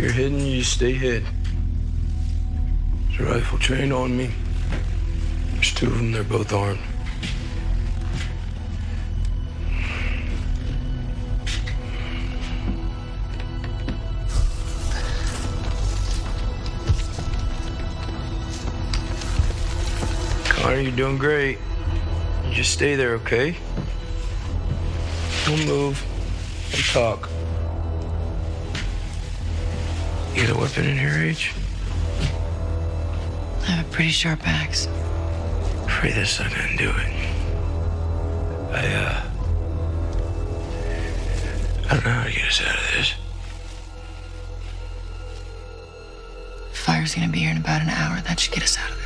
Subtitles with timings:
[0.00, 1.24] you're hidden, you stay hid.
[3.08, 4.30] There's a rifle trained on me.
[5.52, 6.80] There's two of them, they're both armed.
[20.48, 21.58] Connor, you're doing great.
[22.46, 23.54] You just stay there, okay?
[25.44, 26.02] Don't move.
[26.72, 27.29] And talk.
[30.34, 31.52] You got a weapon in here, H?
[33.62, 34.86] I have a pretty sharp axe.
[35.86, 37.12] Afraid this not gonna do it.
[38.72, 39.26] I, uh.
[41.88, 43.14] I don't know how to get us out of this.
[46.72, 48.20] Fire's gonna be here in about an hour.
[48.22, 48.99] That should get us out of this.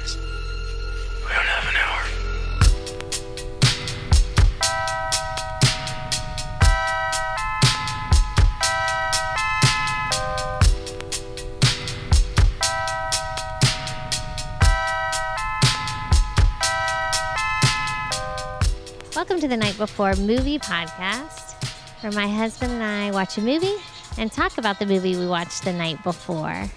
[19.74, 21.54] Night Before Movie Podcast,
[22.00, 23.74] where my husband and I watch a movie
[24.16, 26.70] and talk about the movie we watched the night before.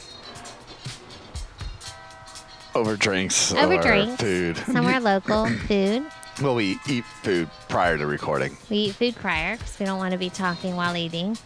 [2.74, 4.20] over drinks Over drinks.
[4.20, 4.58] food.
[4.58, 6.08] Somewhere local, food.
[6.42, 8.58] Well, we eat food prior to recording.
[8.68, 11.38] We eat food prior because we don't want to be talking while eating.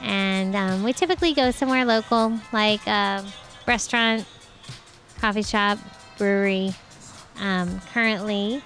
[0.00, 3.22] And um, we typically go somewhere local, like a
[3.66, 4.24] restaurant,
[5.20, 5.78] coffee shop,
[6.16, 6.72] brewery.
[7.38, 8.62] Um, currently,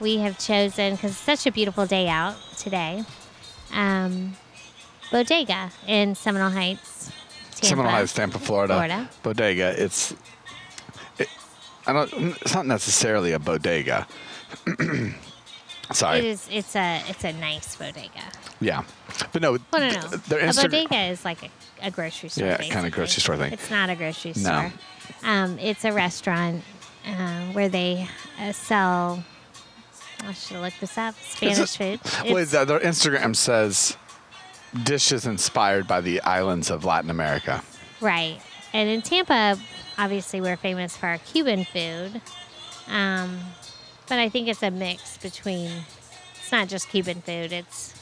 [0.00, 3.04] we have chosen, because it's such a beautiful day out today,
[3.72, 4.36] um,
[5.10, 7.10] Bodega in Seminole Heights,
[7.52, 7.66] Tampa.
[7.66, 8.74] Seminole Heights, Tampa, Florida.
[8.74, 9.10] Florida.
[9.22, 9.82] Bodega.
[9.82, 10.14] It's.
[11.18, 11.28] It,
[11.86, 12.12] I don't.
[12.40, 14.06] It's not necessarily a bodega.
[15.92, 16.18] Sorry.
[16.20, 16.48] It is.
[16.50, 17.02] It's a.
[17.08, 18.22] It's a nice bodega.
[18.60, 18.84] Yeah,
[19.32, 19.58] but no.
[19.72, 20.00] Well, no, no.
[20.08, 21.50] th- their a bodega is like a,
[21.82, 22.46] a grocery store.
[22.46, 23.52] Yeah, kinda grocery store thing.
[23.52, 24.52] It's not a grocery store.
[24.52, 25.28] No.
[25.28, 26.62] Um, it's a restaurant
[27.06, 29.24] uh, where they uh, sell.
[30.24, 31.14] I should look this up.
[31.20, 32.00] Spanish food.
[32.24, 33.96] Well, It's- their Instagram says
[34.84, 37.62] dishes inspired by the islands of Latin America.
[38.00, 38.40] Right.
[38.72, 39.58] And in Tampa,
[39.98, 42.20] obviously, we're famous for our Cuban food.
[42.88, 43.40] Um,
[44.08, 45.70] but I think it's a mix between,
[46.40, 47.94] it's not just Cuban food, it's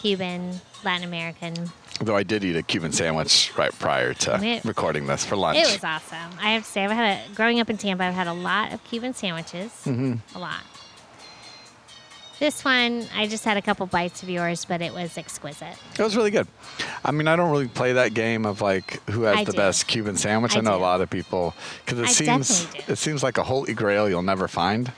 [0.00, 1.70] Cuban, Latin American.
[2.00, 5.58] Though I did eat a Cuban sandwich right prior to It- recording this for lunch.
[5.58, 6.32] It was awesome.
[6.40, 8.72] I have to say, I've had a, growing up in Tampa, I've had a lot
[8.72, 9.70] of Cuban sandwiches.
[9.84, 10.14] Mm-hmm.
[10.36, 10.62] A lot.
[12.42, 15.76] This one, I just had a couple bites of yours, but it was exquisite.
[15.96, 16.48] It was really good.
[17.04, 19.58] I mean, I don't really play that game of like who has I the do.
[19.58, 20.56] best Cuban sandwich.
[20.56, 21.54] I, I know a lot of people
[21.84, 24.90] because it I seems it seems like a holy grail you'll never find.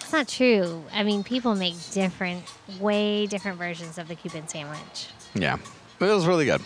[0.00, 0.84] It's not true.
[0.92, 2.44] I mean, people make different,
[2.78, 5.08] way different versions of the Cuban sandwich.
[5.34, 5.56] Yeah,
[5.98, 6.60] but it was really good.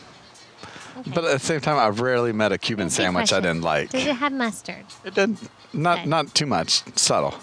[0.98, 1.12] Okay.
[1.14, 3.90] But at the same time, I've rarely met a Cuban sandwich I didn't like.
[3.90, 4.86] Did it have mustard?
[5.04, 5.36] It did
[5.72, 6.08] not Okay.
[6.08, 7.36] not too much, subtle.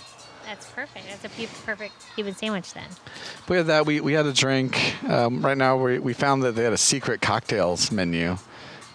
[0.46, 1.06] That's perfect.
[1.10, 2.88] That's a perfect Cuban sandwich then.
[3.50, 3.86] We had that.
[3.86, 5.04] We, we had a drink.
[5.10, 8.38] Um, right now, we, we found that they had a secret cocktails menu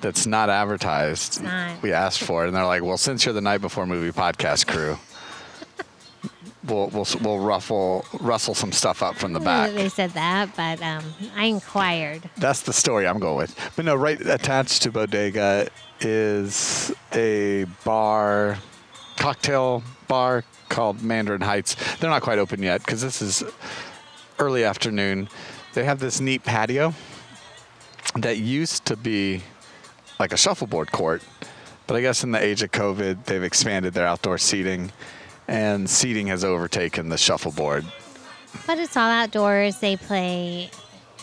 [0.00, 1.43] that's not advertised.
[1.43, 1.83] not.
[1.83, 4.66] We asked for it, and they're like, "Well, since you're the night before movie podcast
[4.66, 4.99] crew,
[6.65, 10.82] we'll we'll we'll ruffle rustle some stuff up from the back." They said that, but
[10.82, 11.05] um,
[11.37, 12.28] I inquired.
[12.37, 13.72] That's the story I'm going with.
[13.77, 15.69] But no, right attached to Bodega
[16.00, 18.56] is a bar,
[19.17, 21.76] cocktail bar called Mandarin Heights.
[21.98, 23.44] They're not quite open yet because this is
[24.41, 25.28] early afternoon.
[25.75, 26.94] They have this neat patio
[28.16, 29.43] that used to be
[30.19, 31.22] like a shuffleboard court,
[31.87, 34.91] but I guess in the age of COVID, they've expanded their outdoor seating,
[35.47, 37.84] and seating has overtaken the shuffleboard.
[38.66, 39.78] But it's all outdoors.
[39.78, 40.70] They play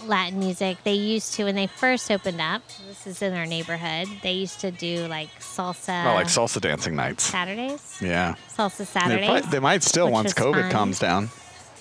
[0.05, 0.77] Latin music.
[0.83, 2.61] They used to when they first opened up.
[2.87, 4.07] This is in our neighborhood.
[4.23, 7.23] They used to do like salsa oh, like salsa dancing nights.
[7.23, 7.97] Saturdays.
[8.01, 8.35] Yeah.
[8.55, 9.25] Salsa They, Saturdays.
[9.29, 10.71] probably- they might still once COVID fun.
[10.71, 11.29] comes down.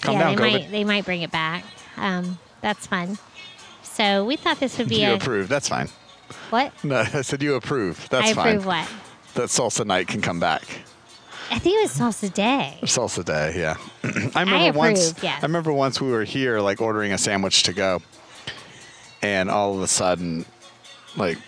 [0.03, 0.53] Come yeah, down, they COVID.
[0.53, 1.65] might they might bring it back.
[1.97, 3.19] Um, that's fun.
[3.83, 5.49] So we thought this would be you a approve?
[5.49, 5.89] That's fine.
[6.51, 6.73] what?
[6.85, 8.09] No, I said you approve.
[8.11, 8.49] That's I fine.
[8.49, 8.89] approve what?
[9.35, 10.63] That salsa night can come back.
[11.51, 12.79] I think it was salsa day.
[12.83, 13.77] Salsa day, yeah.
[14.35, 15.11] I remember once.
[15.11, 15.43] approve, yes.
[15.43, 18.03] I remember once we were here, like ordering a sandwich to go,
[19.23, 20.45] and all of a sudden,
[21.17, 21.39] like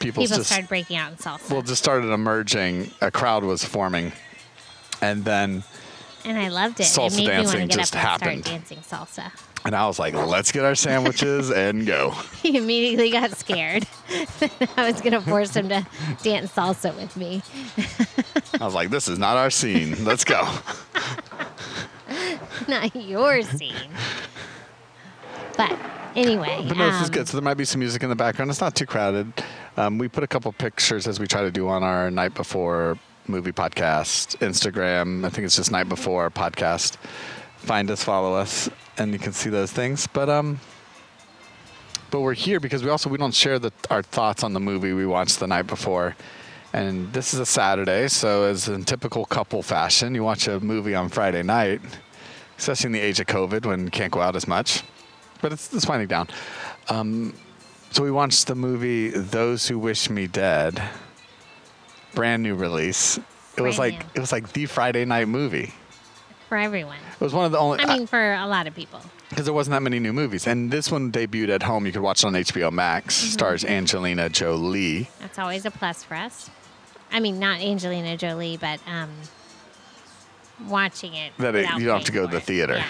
[0.00, 2.90] people People just started breaking out in salsa, well just started emerging.
[3.00, 4.12] A crowd was forming,
[5.00, 5.62] and then
[6.24, 6.84] and I loved it.
[6.84, 8.44] salsa it made me want to dancing get just up and happened.
[8.44, 9.32] start dancing salsa.
[9.64, 12.10] and I was like, let's get our sandwiches and go.
[12.42, 13.86] He immediately got scared.
[14.76, 15.86] I was gonna force him to
[16.22, 17.42] dance salsa with me.
[18.64, 20.06] I was like, this is not our scene.
[20.06, 20.48] Let's go.
[22.66, 23.90] Not your scene.
[25.54, 25.78] But
[26.16, 27.28] Anyway, But no, this is um, good.
[27.28, 28.50] So there might be some music in the background.
[28.50, 29.30] It's not too crowded.
[29.76, 32.96] Um, we put a couple pictures as we try to do on our night before
[33.26, 35.26] movie podcast Instagram.
[35.26, 36.96] I think it's just night before podcast.
[37.58, 40.06] Find us, follow us, and you can see those things.
[40.06, 40.58] But um,
[42.10, 44.94] but we're here because we also we don't share the, our thoughts on the movie
[44.94, 46.16] we watched the night before.
[46.74, 50.96] And this is a Saturday, so as in typical couple fashion, you watch a movie
[50.96, 51.80] on Friday night,
[52.58, 54.82] especially in the age of COVID when you can't go out as much.
[55.40, 56.26] But it's, it's winding down.
[56.88, 57.32] Um,
[57.92, 60.82] so we watched the movie Those Who Wish Me Dead,
[62.12, 63.20] brand new release.
[63.56, 64.06] It was like new.
[64.16, 65.72] it was like the Friday night movie.
[66.48, 66.98] for everyone.
[67.12, 69.00] It was one of the only I mean, for a lot of people.
[69.28, 71.86] because there wasn't that many new movies, and this one debuted at home.
[71.86, 73.16] You could watch it on HBO Max.
[73.16, 73.30] Mm-hmm.
[73.30, 75.08] Stars Angelina Jolie.
[75.20, 76.50] That's always a plus for us.
[77.14, 79.08] I mean, not Angelina Jolie, but um,
[80.68, 81.32] watching it.
[81.38, 82.42] That it- you don't have to go to the it.
[82.42, 82.74] theater.
[82.74, 82.86] Yeah,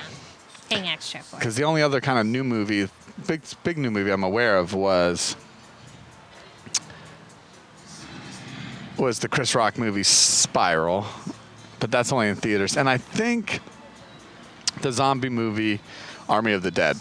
[0.70, 1.40] paying extra for it.
[1.40, 2.88] Because the only other kind of new movie,
[3.26, 5.36] big big new movie I'm aware of was
[8.96, 11.04] was the Chris Rock movie Spiral,
[11.78, 12.76] but that's only in theaters.
[12.78, 13.60] And I think
[14.80, 15.80] the zombie movie
[16.30, 16.96] Army of the Dead.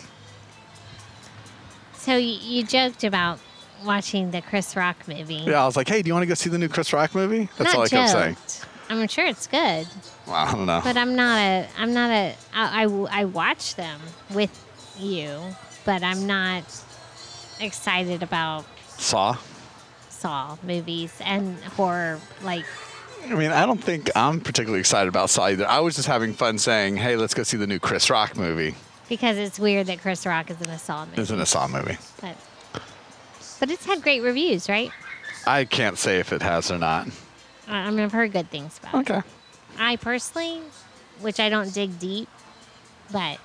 [1.94, 3.40] So you, you joked about
[3.86, 5.36] watching the Chris Rock movie.
[5.46, 7.14] Yeah, I was like, hey, do you want to go see the new Chris Rock
[7.16, 7.50] movie?
[7.58, 8.36] That's Not all I kept saying.
[8.36, 8.66] joked.
[8.90, 9.88] I'm sure it's good,
[10.28, 10.82] Well, I don't know.
[10.84, 11.68] but I'm not a.
[11.78, 12.36] I'm not a.
[12.54, 14.00] I, I, I watch them
[14.34, 14.52] with
[15.00, 15.40] you,
[15.86, 16.64] but I'm not
[17.60, 18.66] excited about
[18.98, 19.38] Saw.
[20.10, 22.20] Saw movies and horror.
[22.44, 22.66] Like,
[23.26, 25.68] I mean, I don't think I'm particularly excited about Saw either.
[25.68, 28.76] I was just having fun saying, hey, let's go see the new Chris Rock movie.
[29.10, 31.22] because it's weird that Chris Rock is in a Saw movie.
[31.22, 31.98] It's in a Saw movie.
[32.22, 32.36] But,
[33.64, 34.92] but it's had great reviews, right?
[35.48, 37.08] I can't say if it has or not.
[37.66, 39.10] I I mean, I've heard good things about it.
[39.10, 39.22] Okay.
[39.80, 40.60] I personally,
[41.22, 42.28] which I don't dig deep,
[43.10, 43.40] but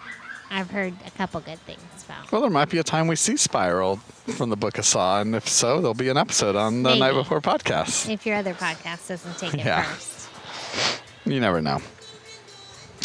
[0.51, 2.33] I've heard a couple good things about.
[2.33, 3.99] Well, there might be a time we see Spiral
[4.37, 6.99] from the Book of Saw, and if so, there'll be an episode on the Maybe.
[7.01, 8.11] Night Before podcast.
[8.11, 9.85] If your other podcast doesn't take it Yeah.
[9.85, 10.31] first.
[11.27, 11.79] You never know.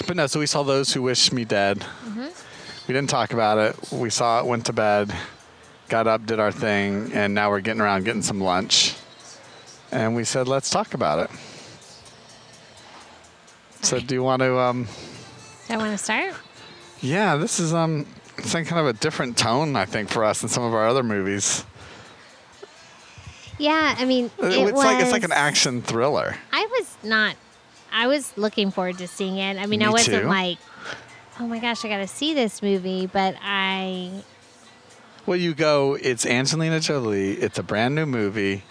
[0.07, 1.77] But no, so we saw Those Who Wish Me Dead.
[1.77, 2.27] Mm-hmm.
[2.87, 3.91] We didn't talk about it.
[3.91, 5.13] We saw it, went to bed,
[5.89, 8.95] got up, did our thing, and now we're getting around getting some lunch.
[9.91, 11.29] And we said, let's talk about it.
[13.81, 14.57] So, do you want to?
[14.57, 14.87] Um,
[15.67, 16.33] Do I want to start?
[17.01, 18.05] yeah, this is um,
[18.37, 20.87] it's like kind of a different tone, I think, for us than some of our
[20.87, 21.65] other movies.
[23.59, 26.35] Yeah, I mean, it it's like it's like an action thriller.
[26.51, 27.35] I was not.
[27.91, 29.57] I was looking forward to seeing it.
[29.57, 30.27] I mean, Me I wasn't too.
[30.27, 30.57] like,
[31.39, 33.05] oh my gosh, I got to see this movie.
[33.05, 34.11] But I,
[35.25, 35.95] Well, you go.
[36.01, 37.33] It's Angelina Jolie.
[37.33, 38.63] It's a brand new movie.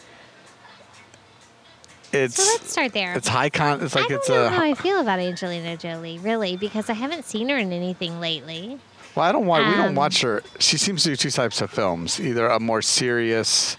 [2.12, 3.14] It's so let's start there.
[3.14, 3.81] it's high con.
[3.82, 4.49] It's like I don't it's know a.
[4.50, 8.78] how I feel about Angelina Jolie, really, because I haven't seen her in anything lately.
[9.14, 9.66] Well, I don't watch.
[9.66, 10.43] we don't Um, watch her.
[10.58, 13.78] She seems to do two types of films: either a more serious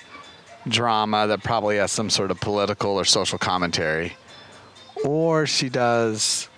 [0.67, 4.13] drama that probably has some sort of political or social commentary,
[5.05, 6.49] or she does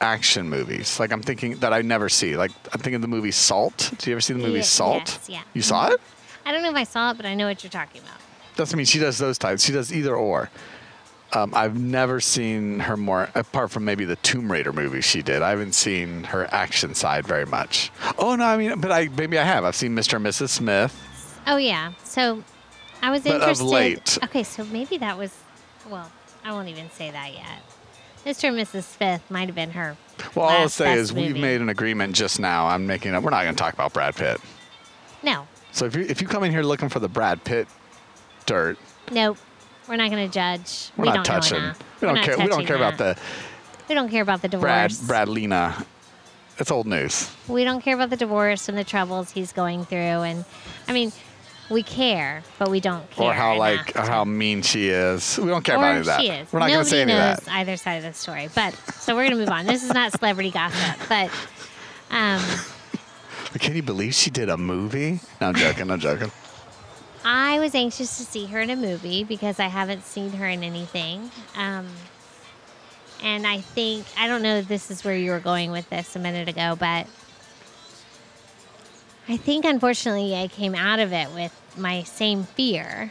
[0.00, 0.98] action movies.
[1.00, 2.36] Like I'm thinking that I never see.
[2.36, 3.92] Like I'm thinking of the movie Salt.
[3.98, 5.06] Do you ever see the movie Ye- Salt?
[5.06, 5.42] yes, yeah.
[5.54, 6.00] You saw it?
[6.46, 8.16] I don't know if I saw it, but I know what you're talking about.
[8.56, 9.64] Doesn't mean she does those types.
[9.64, 10.50] She does either or.
[11.32, 15.42] Um, I've never seen her more, apart from maybe the Tomb Raider movie she did.
[15.42, 17.92] I haven't seen her action side very much.
[18.18, 19.64] Oh no, I mean, but I maybe I have.
[19.64, 20.14] I've seen Mr.
[20.16, 20.48] and Mrs.
[20.48, 21.40] Smith.
[21.46, 21.92] Oh yeah.
[22.02, 22.42] So
[23.00, 23.64] I was But of interested.
[23.64, 24.18] late.
[24.24, 25.32] Okay, so maybe that was.
[25.88, 26.10] Well,
[26.44, 27.62] I won't even say that yet.
[28.24, 28.48] Mr.
[28.48, 28.82] and Mrs.
[28.84, 29.96] Smith might have been her.
[30.34, 31.40] Well, all I'll say is we've movie.
[31.40, 32.66] made an agreement just now.
[32.66, 33.22] I'm making up.
[33.22, 34.40] We're not going to talk about Brad Pitt.
[35.22, 37.68] No, So if you if you come in here looking for the Brad Pitt
[38.46, 38.78] dirt,
[39.12, 39.36] nope.
[39.88, 40.90] We're not going to judge.
[40.96, 41.62] we're we not don't touching.
[42.00, 42.36] We don't not care.
[42.38, 43.16] We don't touching care about the
[43.88, 45.00] We don't care about the divorce.
[45.00, 45.28] Brad.
[45.28, 45.84] Bradlina.
[46.58, 47.30] It's old news.
[47.48, 50.44] We don't care about the divorce and the troubles he's going through, and
[50.86, 51.10] I mean,
[51.70, 53.26] we care, but we don't care.
[53.26, 55.38] Or how like or how mean she is.
[55.38, 56.20] We don't care or about any of that.
[56.20, 56.52] she is.
[56.52, 57.54] We're not going to say any knows of that.
[57.54, 58.48] either side of the story.
[58.54, 59.66] But so we're gonna move on.
[59.66, 61.30] This is not celebrity gossip, but
[62.10, 62.42] um,
[63.52, 65.20] But can you believe she did a movie?
[65.40, 65.90] No, I'm joking.
[65.90, 66.30] I'm joking.
[67.24, 70.64] I was anxious to see her in a movie because I haven't seen her in
[70.64, 71.30] anything.
[71.54, 71.86] Um,
[73.22, 76.16] and I think I don't know if this is where you were going with this
[76.16, 77.06] a minute ago, but
[79.28, 83.10] I think unfortunately I came out of it with my same fear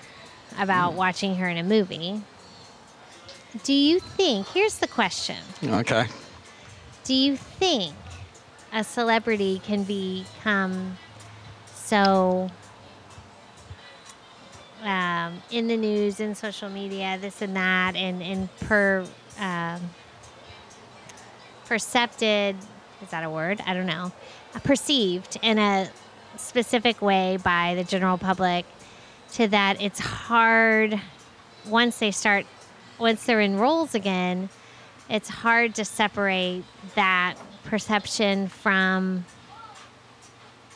[0.58, 2.22] about watching her in a movie.
[3.64, 4.48] Do you think?
[4.48, 5.38] Here's the question.
[5.64, 6.06] Okay.
[7.04, 7.96] Do you think
[8.72, 10.98] a celebrity can become
[11.74, 12.50] so
[14.84, 19.06] um, in the news, in social media, this and that, and, and per
[19.40, 19.82] um,
[21.66, 22.56] percepted
[23.02, 23.62] is that a word?
[23.66, 24.12] I don't know.
[24.64, 25.90] Perceived in a
[26.38, 28.66] specific way by the general public
[29.34, 31.00] to that it's hard
[31.68, 32.46] once they start
[32.98, 34.50] once they're in roles again
[35.10, 36.64] it's hard to separate
[36.96, 39.26] that perception from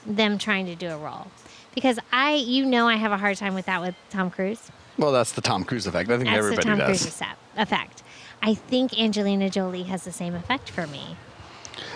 [0.06, 1.28] them trying to do a role
[1.74, 5.12] because i you know i have a hard time with that with tom cruise Well,
[5.12, 6.10] that's the Tom Cruise effect.
[6.12, 7.02] I think that's everybody the tom does.
[7.02, 7.22] cruise
[7.58, 8.04] effect-
[8.42, 11.16] i think angelina jolie has the same effect for me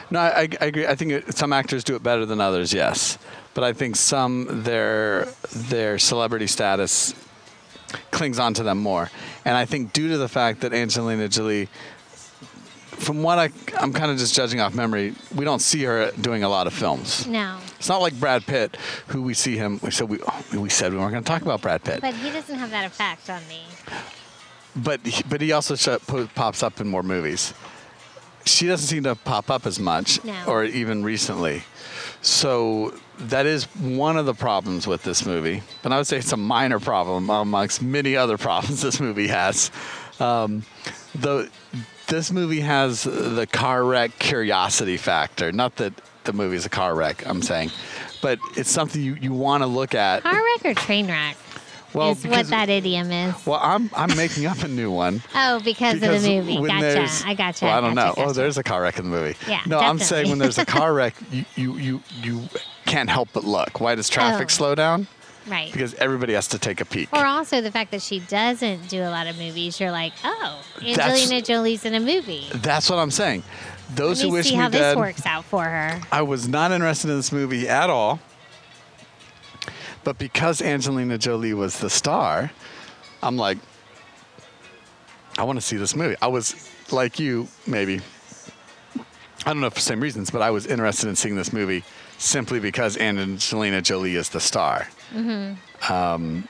[0.10, 0.88] No, I, I agree.
[0.88, 2.74] I think it, some actors do it better than others.
[2.74, 3.18] Yes,
[3.58, 7.16] but I think some their their celebrity status
[8.12, 9.10] clings on to them more,
[9.46, 11.68] and I think due to the fact that Angelina Jolie,
[13.00, 13.50] from what I
[13.80, 16.74] I'm kind of just judging off memory, we don't see her doing a lot of
[16.74, 17.26] films.
[17.26, 19.80] no It's not like Brad Pitt, who we see him.
[19.82, 20.20] We said we
[20.54, 22.86] we said we weren't going to talk about Brad Pitt, but he doesn't have that
[22.86, 23.64] effect on me
[24.76, 27.56] but he, but he also sh- po- pops up in more movies.
[28.46, 30.36] She doesn't seem to pop up as much, No.
[30.46, 31.64] or even recently.
[32.22, 36.32] So that is one of the problems with this movie, and I would say it's
[36.32, 39.72] a minor problem amongst many other problems this movie has.
[40.20, 40.64] Um,
[41.16, 41.50] the
[42.08, 45.52] this movie has the car wreck curiosity factor.
[45.52, 45.94] Not that
[46.24, 47.72] the movie is a car wreck, I'm saying,
[48.22, 50.24] but it's something you, you want to look at.
[50.24, 51.38] car wreck or train wreck
[51.98, 55.22] well, is what that idiom is well, I'm I'm making up a new one.
[55.36, 58.28] oh because, of the movie gotcha i gotcha Well, I don't gotcha, know.
[58.28, 59.38] Oh, there's a car wreck in the movie.
[59.48, 62.42] Yeah, No, I'm saying when there's a car wreck, you you you, you
[62.86, 63.80] can't help but look.
[63.80, 64.50] Why does traffic Oh.
[64.50, 65.08] slow down?
[65.48, 67.08] right Because everybody has to take a peek.
[67.14, 69.80] Or also the fact that she doesn't do a lot of movies.
[69.80, 72.48] You're like, oh, That's- Angelina Jolie's in a movie.
[72.54, 73.44] That's what I'm saying.
[73.96, 76.02] Those Let who me wish see me how this works out for her.
[76.12, 78.20] I was not interested in this movie at all.
[80.08, 82.50] But because Angelina Jolie was the star,
[83.22, 83.58] I'm like,
[85.38, 86.16] I want to see this movie.
[86.22, 88.00] I was like you, maybe.
[89.46, 91.84] I don't know for the same reasons, but I was interested in seeing this movie
[92.20, 94.88] simply because Angelina Jolie is the star.
[95.90, 96.48] Um,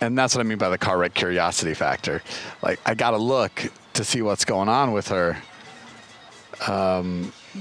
[0.00, 2.20] and that's what I mean by the car wreck curiosity factor.
[2.62, 3.62] Like, I got to look
[3.92, 5.40] to see what's going on with her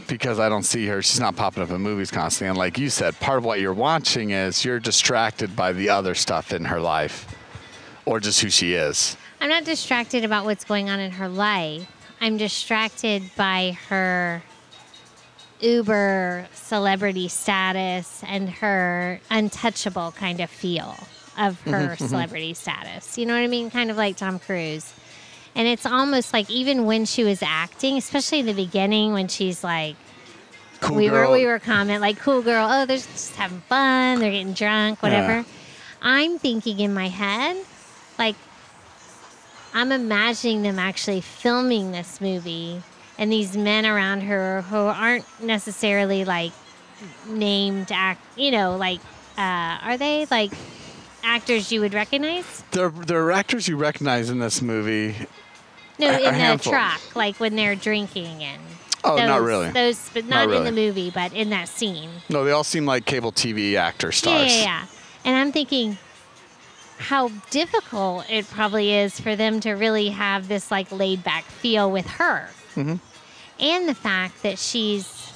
[0.08, 1.02] because I don't see her.
[1.02, 2.50] She's not popping up in movies constantly.
[2.50, 6.16] And like you said, part of what you're watching is you're distracted by the other
[6.16, 7.28] stuff in her life
[8.06, 9.18] or just who she is.
[9.40, 11.90] I'm not distracted about what's going on in her life.
[12.20, 14.44] I'm distracted by her
[15.60, 20.96] uber celebrity status and her untouchable kind of feel
[21.38, 23.18] of her celebrity status.
[23.18, 23.72] You know what I mean?
[23.72, 24.94] Kind of like Tom Cruise.
[25.56, 29.64] And it's almost like even when she was acting, especially in the beginning when she's
[29.64, 29.96] like
[30.80, 31.30] Cool we girl.
[31.30, 35.04] were we were comment like cool girl oh they're just having fun they're getting drunk
[35.04, 35.44] whatever Yeah.
[36.02, 37.56] i'm thinking in my head
[38.18, 38.36] like
[39.76, 42.82] i'm imagining them actually filming this movie
[43.20, 46.52] and these men around her who aren't necessarily like
[47.28, 49.00] named act you know like
[49.38, 50.52] uh, are they like
[51.24, 55.16] actors you would recognize There, there are actors you recognize in this movie.
[56.00, 56.74] no A- a in the handful.
[56.74, 58.62] truck like when they're drinking and
[59.04, 59.70] Oh, those, not really.
[59.72, 62.86] those but Not not, in the movie but in that scene No, they all seem
[62.86, 64.52] like cable TV actor Yeah, stars.
[64.56, 64.86] yeah, yeah.
[65.26, 65.98] And I'm thinking
[66.98, 71.90] how difficult it probably is for them to really have this like laid back feel
[71.92, 72.50] with her.
[72.76, 72.96] Mm-hmm.
[73.60, 75.32] And the fact that she's,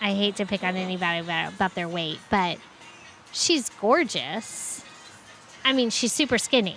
[0.00, 2.58] I hate to pick on anybody about, about their weight, but
[3.32, 4.84] she's gorgeous.
[5.64, 6.76] I mean, she's super skinny,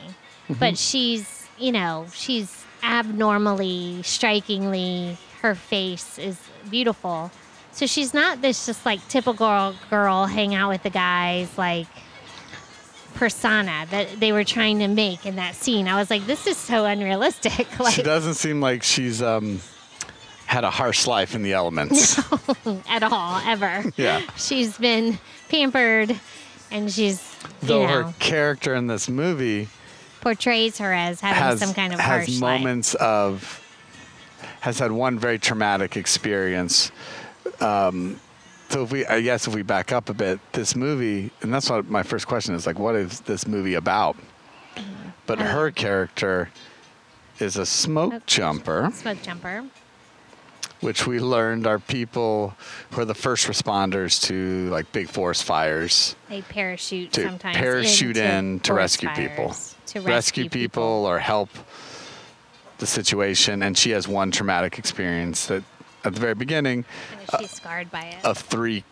[0.49, 0.53] Mm-hmm.
[0.59, 6.39] but she's, you know, she's abnormally, strikingly, her face is
[6.71, 7.29] beautiful.
[7.71, 11.85] So she's not this just like typical girl, girl hang out with the guys like
[13.15, 15.87] persona that they were trying to make in that scene.
[15.87, 17.79] I was like, this is so unrealistic.
[17.79, 19.59] like She doesn't seem like she's um,
[20.49, 22.17] had a harsh life in the elements.
[22.89, 23.83] at all, ever.
[23.97, 24.21] Yeah.
[24.35, 26.19] She's been pampered
[26.71, 29.67] and she's Though know her character in this movie
[30.21, 32.61] portrays her as having has some kind of has harsh life.
[32.61, 33.63] moments of
[34.61, 36.91] has had one very traumatic experience.
[37.61, 38.19] Um,
[38.69, 41.69] so if we, I guess, if we back up a bit, this movie, and that's
[41.69, 44.15] what my first question is like, what is this movie about?
[45.27, 46.49] But Uh, her character
[47.39, 49.63] is a smoke Smoke- jumper, Smoke jumper.
[50.81, 52.53] Which we learned are people
[52.91, 58.17] who are the first responders to like big forest fires They parachute to sometimes parachute
[58.17, 59.53] in to rescue people,
[59.87, 61.49] To rescue, people or help
[62.77, 63.61] the situation.
[63.61, 65.63] And she has one traumatic experience that
[66.05, 66.85] at the very beginning
[67.39, 68.23] she's scarred by it.
[68.23, 68.83] of three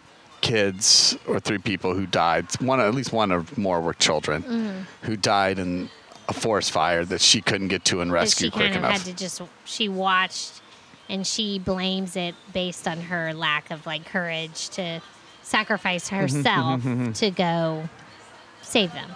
[0.41, 2.45] kids or three people who died.
[2.61, 5.05] One, at least one or more were children Mm-hmm.
[5.07, 5.89] who died in
[6.29, 8.97] a forest fire that she couldn't get to and rescue she quick kind of enough.
[8.97, 10.61] had to just she watched
[11.09, 15.01] and she blames it based on her lack of like courage to
[15.41, 16.83] sacrifice herself
[17.15, 17.87] to go
[18.61, 19.11] save them.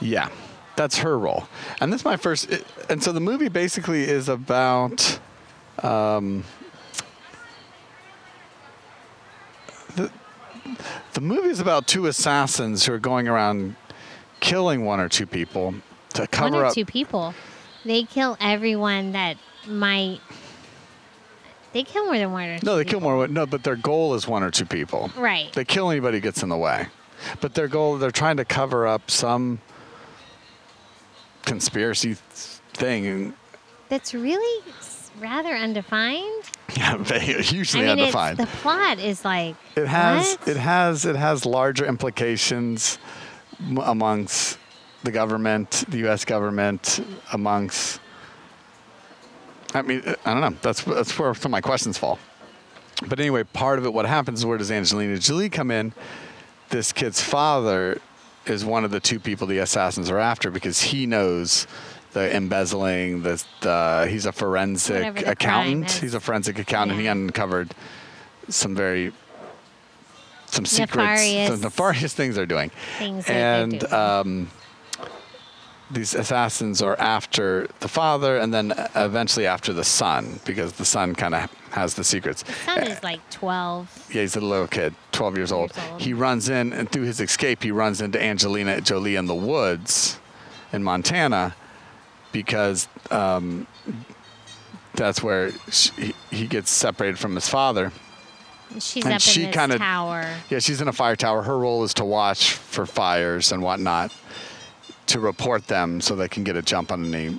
[0.00, 0.28] Yeah,
[0.76, 1.44] that's her role.
[1.80, 2.50] And this is my first.
[2.50, 5.18] It, and so the movie basically is about.
[5.82, 6.44] Um,
[9.96, 10.10] the,
[11.14, 13.76] the movie is about two assassins who are going around
[14.40, 15.74] killing one or two people
[16.14, 16.74] to cover One or up.
[16.74, 17.34] two people.
[17.84, 20.20] They kill everyone that might.
[21.72, 22.66] They kill more than one or two.
[22.66, 23.26] no, they kill more.
[23.28, 25.10] No, but their goal is one or two people.
[25.16, 25.52] Right.
[25.52, 26.86] They kill anybody who gets in the way.
[27.40, 29.60] But their goal, they're trying to cover up some
[31.44, 32.16] conspiracy
[32.74, 33.34] thing.
[33.88, 34.64] That's really
[35.20, 36.44] rather undefined.
[36.76, 38.38] yeah, hugely I mean, undefined.
[38.38, 39.56] the plot is like.
[39.76, 40.48] It has what?
[40.48, 42.98] it has it has larger implications
[43.80, 44.58] amongst
[45.04, 46.24] the government, the U.S.
[46.24, 48.00] government, amongst.
[49.74, 50.58] I mean, I don't know.
[50.62, 52.18] That's that's where some of my questions fall.
[53.06, 55.92] But anyway, part of it, what happens is where does Angelina Jolie come in?
[56.68, 58.00] This kid's father
[58.46, 61.66] is one of the two people the assassins are after because he knows
[62.12, 63.22] the embezzling.
[63.22, 65.90] The, the he's a forensic accountant.
[65.90, 67.00] He's a forensic accountant.
[67.00, 67.74] He uncovered
[68.48, 69.12] some very
[70.46, 72.70] some secrets, some Nefarious nefarious things they're doing.
[72.98, 73.92] things that they're and doing.
[73.92, 74.50] um,
[75.92, 81.14] these assassins are after the father, and then eventually after the son, because the son
[81.14, 82.44] kind of has the secrets.
[82.64, 84.08] Son is like 12.
[84.12, 85.74] Yeah, he's a little kid, 12 years old.
[85.76, 86.00] Years old.
[86.02, 90.18] He runs in, and through his escape, he runs into Angelina Jolie in the woods
[90.72, 91.54] in Montana
[92.32, 93.66] because um,
[94.94, 97.92] that's where she, he gets separated from his father.
[98.78, 100.26] She's And up she in this kinda- tower.
[100.48, 101.42] Yeah, she's in a fire tower.
[101.42, 104.14] Her role is to watch for fires and whatnot,
[105.06, 107.38] to report them so they can get a jump on any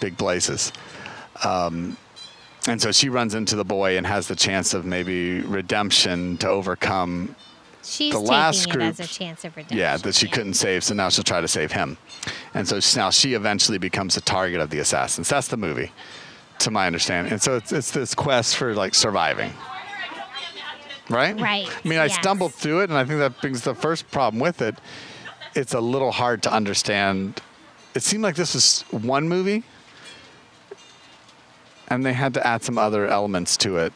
[0.00, 0.72] big blazes.
[1.44, 1.96] Um,
[2.68, 6.48] and so she runs into the boy and has the chance of maybe redemption to
[6.48, 7.34] overcome
[7.82, 9.78] She's the taking last it group- as a chance of redemption.
[9.78, 11.96] yeah, that she couldn't save, so now she'll try to save him.
[12.54, 15.28] And so now she eventually becomes the target of the assassins.
[15.28, 15.90] That's the movie,
[16.60, 17.32] to my understanding.
[17.32, 19.52] And so it's, it's this quest for like surviving.
[21.10, 21.38] Right?
[21.38, 24.40] Right, I mean, I stumbled through it, and I think that brings the first problem
[24.40, 24.76] with it.
[25.54, 27.40] It's a little hard to understand.
[27.94, 29.64] It seemed like this was one movie,
[31.88, 33.92] and they had to add some other elements to it.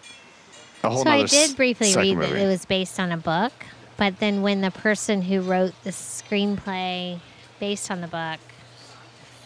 [0.85, 3.53] A whole So I did briefly read that it was based on a book,
[3.97, 7.21] but then when the person who wrote the screenplay
[7.59, 8.41] based on the book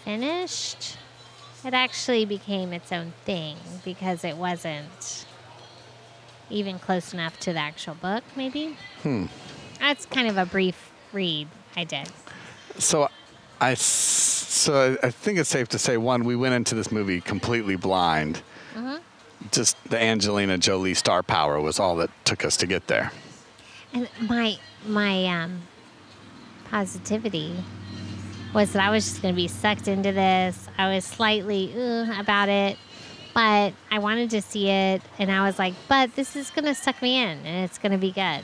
[0.05, 0.97] finished,
[1.65, 5.25] it actually became its own thing because it wasn't
[6.51, 8.77] even close enough to the actual book, maybe.
[9.05, 9.27] Hmm.
[9.79, 12.11] That's kind of a brief read I did.
[12.79, 13.09] So,
[13.61, 17.77] I so I think it's safe to say one we went into this movie completely
[17.77, 18.43] blind.
[18.75, 18.97] Mm-hmm.
[19.51, 23.13] Just the Angelina Jolie star power was all that took us to get there.
[23.93, 24.57] And my
[24.87, 25.63] my um,
[26.71, 27.55] positivity
[28.55, 30.69] was that I was just going to be sucked into this.
[30.77, 32.77] I was slightly uh, about it,
[33.35, 36.75] but I wanted to see it, and I was like, "But this is going to
[36.75, 38.43] suck me in, and it's going to be good."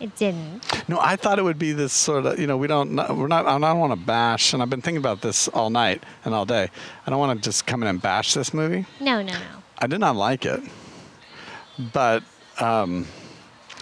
[0.00, 0.88] It didn't.
[0.88, 3.46] No, I thought it would be this sort of you know we don't we're not
[3.46, 6.44] I don't want to bash and I've been thinking about this all night and all
[6.44, 6.68] day.
[7.06, 8.86] I don't want to just come in and bash this movie.
[9.00, 9.62] No, no, no.
[9.78, 10.62] I did not like it,
[11.92, 12.22] but
[12.60, 13.06] um,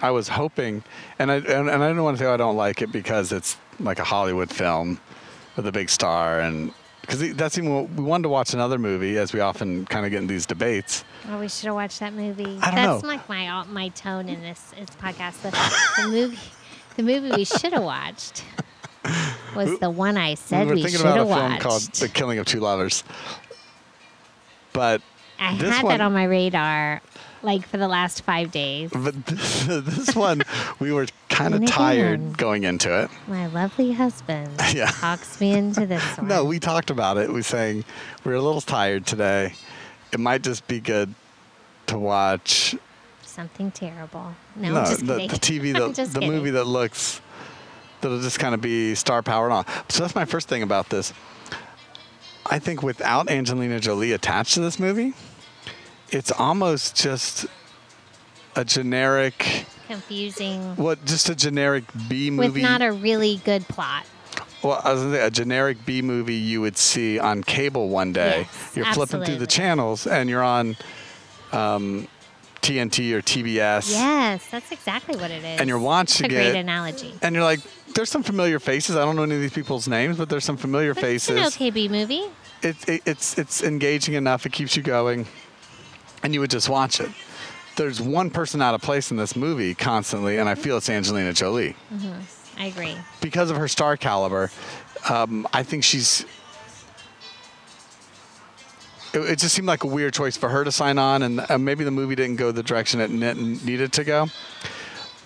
[0.01, 0.83] I was hoping,
[1.18, 3.57] and I and, and I don't want to say I don't like it because it's
[3.79, 5.01] like a Hollywood film
[5.57, 9.18] with a big star, and because that's even what- we wanted to watch another movie,
[9.18, 11.04] as we often kind of get in these debates.
[11.30, 12.44] Oh, we should have watched that movie.
[12.62, 13.08] I don't That's know.
[13.08, 15.42] like my uh, my tone in this, this podcast.
[15.42, 16.38] The, the movie,
[16.96, 18.44] the movie we should have watched
[19.54, 21.62] was the one I said we we thinking should about a have film watched.
[21.62, 23.04] called The Killing of Two Lovers,
[24.72, 25.02] but
[25.38, 27.00] I this had one- that on my radar,
[27.42, 28.90] like for the last five days.
[28.92, 30.42] but this one
[30.78, 31.76] we were kind of And again.
[31.78, 33.11] tired going into it.
[33.26, 34.87] My lovely husband Yeah.
[34.87, 36.28] talks me into this one.
[36.28, 37.28] No, we talked about it.
[37.28, 37.85] We were saying
[38.24, 39.55] we are a little tired today.
[40.12, 41.14] It might just be good
[41.87, 42.74] to watch.
[43.22, 44.35] something terrible.
[44.57, 47.20] No, just the, the TV, the, the movie that looks
[48.02, 49.66] that'll just kind of be star power and all.
[49.88, 51.12] So that's my first thing about this.
[52.46, 55.14] I think without Angelina Jolie attached to this movie,
[56.12, 57.46] it's almost just
[58.55, 62.61] a generic, confusing what, just a generic B movie.
[62.61, 64.05] with not a really good plot.
[64.62, 68.12] Well, I was gonna say a generic B movie you would see on cable one
[68.12, 68.46] day.
[68.53, 70.77] Yes, you're flipping through the channels and you're on
[71.53, 72.07] um,
[72.61, 75.59] TNT or TBS, Yes, that's exactly what it is.
[75.61, 77.12] and you're watching It's a great it, analogy.
[77.20, 77.59] and you're like,
[77.96, 78.94] "There's some familiar faces.
[78.96, 81.38] I don't know any of these people's names, but there's some familiar But it's faces."
[81.40, 82.22] an okay B movie.
[82.62, 84.46] It, it, it's it's engaging enough.
[84.46, 85.27] It keeps you going,
[86.22, 87.11] and you would just watch it.
[87.76, 91.32] there's one person out of place in this movie constantly, and I feel it's Angelina
[91.32, 92.61] Jolie Mm-hmm.
[92.61, 92.96] I agree.
[93.20, 94.50] because of her star caliber.
[95.08, 96.24] Um, I think she's.
[99.14, 101.58] It, it just seemed like a weird choice for her to sign on, and uh,
[101.58, 104.28] maybe the movie didn't go the direction it ne- needed to go.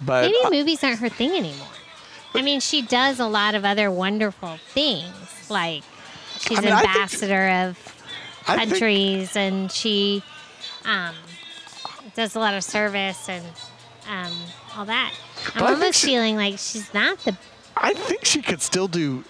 [0.04, 1.66] But Maybe uh, movies aren't her thing anymore.
[2.35, 5.12] I mean, she does a lot of other wonderful things,
[5.50, 5.82] like
[6.38, 7.78] she's I mean, I think- ambassador of
[8.46, 10.22] I think- countries, and she
[10.87, 11.14] um,
[12.14, 13.44] does a lot of service and
[14.09, 14.33] um,
[14.77, 15.12] all that.
[15.55, 17.37] I'm But almost she- feeling like she's not the.
[17.77, 19.22] I think she could still do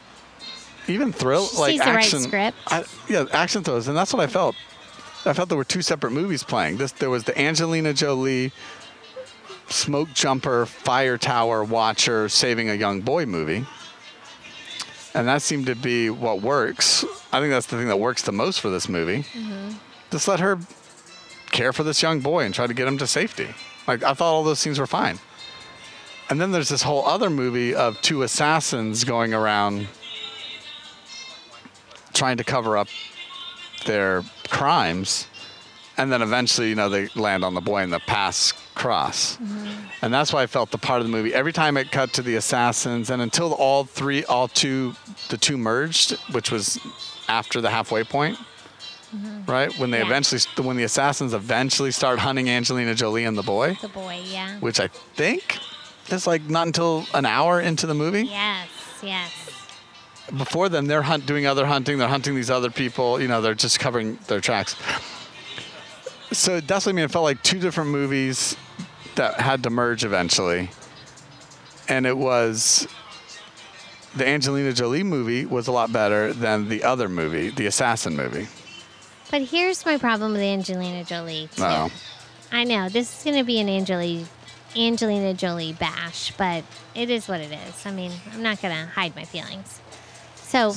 [0.86, 2.56] even thrill She like sees the right script.
[2.68, 4.54] I, yeah, action throws, and that's what I felt.
[5.24, 6.76] I felt there were two separate movies playing.
[6.76, 8.52] This there was the Angelina Jolie
[9.68, 13.66] smoke jumper, fire tower watcher, saving a young boy movie,
[15.14, 17.04] and that seemed to be what works.
[17.32, 19.24] I think that's the thing that works the most for this movie.
[19.32, 19.70] Mm-hmm.
[20.12, 20.56] Just let her
[21.50, 23.48] care for this young boy and try to get him to safety.
[23.86, 25.18] Like I thought all those scenes were fine.
[26.28, 29.86] And then there's this whole other movie of two assassins going around
[32.12, 32.88] trying to cover up
[33.84, 35.28] their crimes.
[35.96, 39.36] And then eventually, you know, they land on the boy in the pass cross.
[39.36, 39.86] Mm-hmm.
[40.02, 41.32] And that's why I felt the part of the movie.
[41.32, 44.94] Every time it cut to the assassins, and until all three, all two,
[45.30, 46.78] the two merged, which was
[47.28, 48.38] after the halfway point,
[49.16, 49.50] Mm-hmm.
[49.50, 49.78] right?
[49.78, 50.06] When they Yeah.
[50.06, 54.58] eventually, when the assassins eventually start hunting Angelina Jolie and the boy, The boy, yeah.
[54.60, 55.58] which I think
[56.10, 58.24] is like not until an hour into the movie.
[58.26, 58.68] Yes,
[59.02, 59.30] yes.
[60.36, 61.98] Before then, they're hunt, doing other hunting.
[61.98, 63.20] They're hunting these other people.
[63.20, 64.74] You know, they're just covering their tracks.
[66.32, 68.56] So it definitely, I mean, it felt like two different movies
[69.14, 70.70] that had to merge eventually.
[71.88, 72.88] And it was
[74.16, 78.48] the Angelina Jolie movie was a lot better than the other movie, the Assassin movie.
[79.30, 81.48] But here's my problem with Angelina Jolie.
[81.54, 81.88] Too.
[82.52, 84.26] I know this is going to be an Angelina
[84.76, 86.62] Angelina Jolie bash, but
[86.94, 87.86] it is what it is.
[87.86, 89.80] I mean, I'm not going to hide my feelings.
[90.36, 90.74] So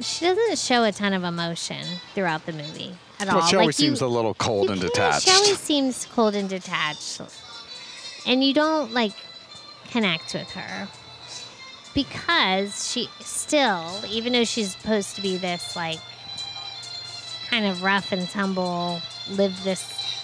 [0.00, 3.38] she doesn't show a ton of emotion throughout the movie at all.
[3.38, 5.26] Well, she Like, always you- seems a little cold and detached.
[5.28, 7.20] She always seems cold and detached,
[8.24, 9.12] and you don't like
[9.90, 10.88] connect with her
[11.92, 15.98] because she still, even though she's supposed to be this like
[17.50, 19.82] kind of rough and tumble, live this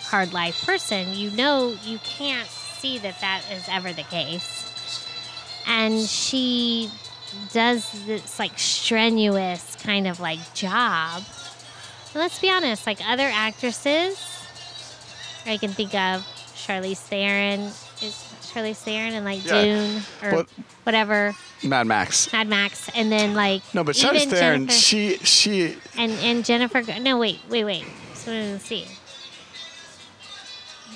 [0.08, 4.62] hard life person, you know you can't see that that is ever the case.
[5.66, 6.90] And she
[7.52, 11.22] does this like strenuous kind of like job.
[12.12, 14.16] And let's be honest, like other actresses,
[15.44, 16.22] I can think of
[16.54, 17.70] Charlize Theron.
[18.56, 19.62] Is Charlize Theron in like Yeah.
[19.62, 20.48] Dune or But-
[20.84, 22.32] whatever, Mad Max.
[22.32, 26.44] Mad Max, and then like No, but even Charlize Theron, Jennifer- she she and and
[26.44, 26.82] Jennifer.
[26.82, 27.84] Gar- No, wait, wait, wait.
[28.14, 28.86] So we didn't see.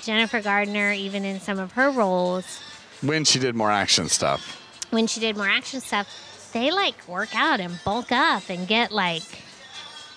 [0.03, 2.59] Jennifer Gardner, even in some of her roles,
[3.01, 4.57] when she did more action stuff.
[4.89, 8.91] when she did more action stuff, they like work out and bulk up and get
[8.91, 9.23] like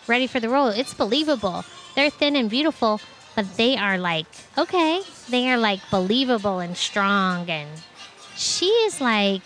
[0.07, 0.69] ready for the role.
[0.69, 1.65] It's believable.
[1.95, 3.01] They're thin and beautiful,
[3.35, 5.03] but they are like okay.
[5.29, 7.69] They are like believable and strong, and
[8.37, 9.43] she is like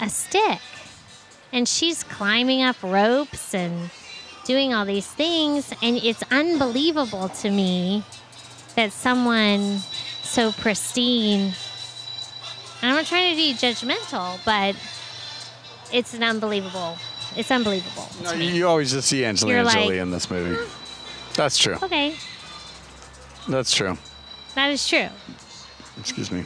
[0.00, 0.60] a stick,
[1.52, 3.90] and she's climbing up ropes and
[4.44, 8.04] doing all these things, and it's unbelievable to me
[8.76, 9.78] that someone
[10.22, 11.52] so pristine
[12.82, 14.76] I'm not trying to be judgmental, but
[15.92, 16.98] it's an unbelievable.
[17.34, 18.08] It's unbelievable.
[18.22, 20.62] No, you, always just see Angelina like- Jolie in this movie.
[21.34, 21.76] That's true.
[21.82, 22.16] Okay,
[23.48, 23.96] That's true.
[24.54, 25.08] that is true.
[25.98, 26.44] Excuse me.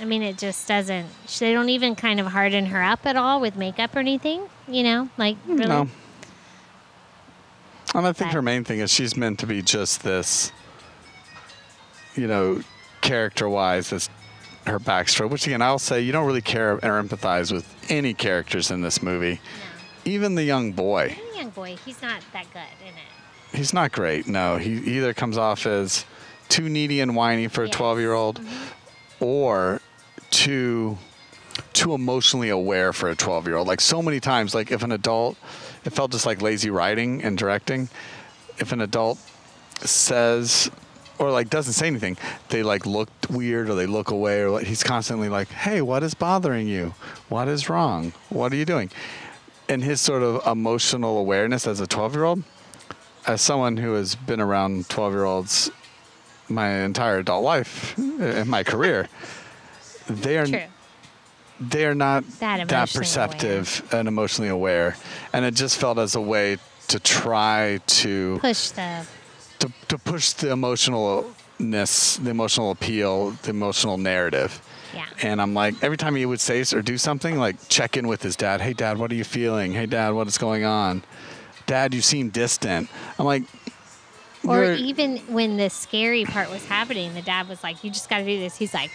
[0.00, 1.06] I mean, it just doesn't.
[1.38, 4.48] They don't even kind of harden her up at all with makeup or anything.
[4.68, 5.68] You know, like hmm, really.
[5.68, 5.88] No.
[7.94, 10.50] And I think But- her main thing is she's meant to be just this,
[12.16, 12.62] you know,
[13.00, 14.08] character wise, this
[14.66, 15.28] her backstory.
[15.28, 19.02] Which again, I'll say you don't really care or empathize with any characters in this
[19.02, 19.40] movie.
[20.04, 23.56] Even the young boy, Even young boy, he's not that good in it.
[23.56, 24.26] he's not great.
[24.26, 26.04] No, he either comes off as
[26.52, 29.24] too needy and whiny for a 12 year old, mm-hmm.
[29.24, 29.80] or
[30.30, 30.98] too
[31.72, 33.66] too emotionally aware for a 12 year old.
[33.66, 35.38] Like so many times, like if an adult,
[35.84, 37.88] it felt just like lazy writing and directing.
[38.58, 39.18] If an adult
[39.80, 40.70] says
[41.18, 42.18] or like doesn't say anything,
[42.50, 46.02] they like look weird or they look away or like, he's constantly like, "Hey, what
[46.02, 46.94] is bothering you?
[47.30, 48.12] What is wrong?
[48.28, 48.90] What are you doing?"
[49.70, 52.42] And his sort of emotional awareness as a 12 year old,
[53.26, 55.70] as someone who has been around 12 year olds
[56.48, 59.08] my entire adult life uh, in my career,
[60.08, 60.62] they are True.
[61.60, 64.96] they're not That that, perceptive and emotionally aware.
[65.32, 69.06] And it just felt as a way to try to Push the.
[69.60, 74.60] to, to push the emotional the emotional appeal, the emotional narrative.
[74.94, 75.06] Yeah.
[75.22, 78.22] And I'm like, every time he would say or do something, like check in with
[78.22, 78.60] his dad.
[78.60, 79.72] Hey, dad, what are you feeling?
[79.72, 81.02] Hey, dad, what is going on?
[81.66, 82.90] Dad, you seem distant.
[83.18, 83.44] I'm like,
[84.46, 88.08] Or you're- even when the scary part was happening, the dad was like, "You just
[88.08, 88.90] got to do this." He's like,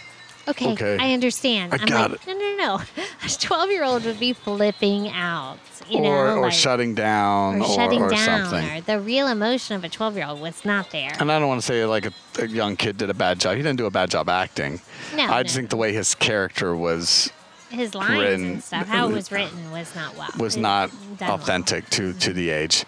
[0.46, 0.96] "Okay, Okay.
[1.00, 2.26] I understand." I am got like, it.
[2.26, 2.82] "No, no, no."
[3.24, 5.58] A twelve-year-old would be flipping out,
[5.88, 8.70] you know, or, or like, shutting down or or, shutting or down, something.
[8.78, 11.12] or the real emotion of a twelve-year-old was not there.
[11.18, 13.56] And I don't want to say like a, a young kid did a bad job.
[13.56, 14.80] He didn't do a bad job acting.
[15.16, 17.30] No, I no, just think the way his character was
[17.70, 20.28] His lines written- and stuff, how it was written, was not well.
[20.38, 21.34] was It- not done well.
[21.34, 22.84] authentic to to the age.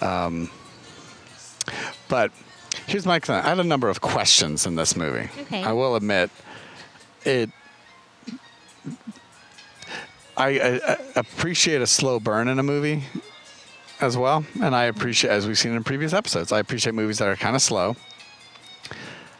[0.00, 0.50] Um,
[2.08, 2.30] but
[2.86, 3.36] here's my thing.
[3.36, 5.28] I had a number of questions in this movie.
[5.42, 5.62] Okay.
[5.62, 6.30] I will admit
[7.24, 7.50] it.
[10.36, 13.04] I, I, I appreciate a slow burn in a movie
[14.00, 17.28] as well, and I appreciate, as we've seen in previous episodes, I appreciate movies that
[17.28, 17.96] are kind of slow.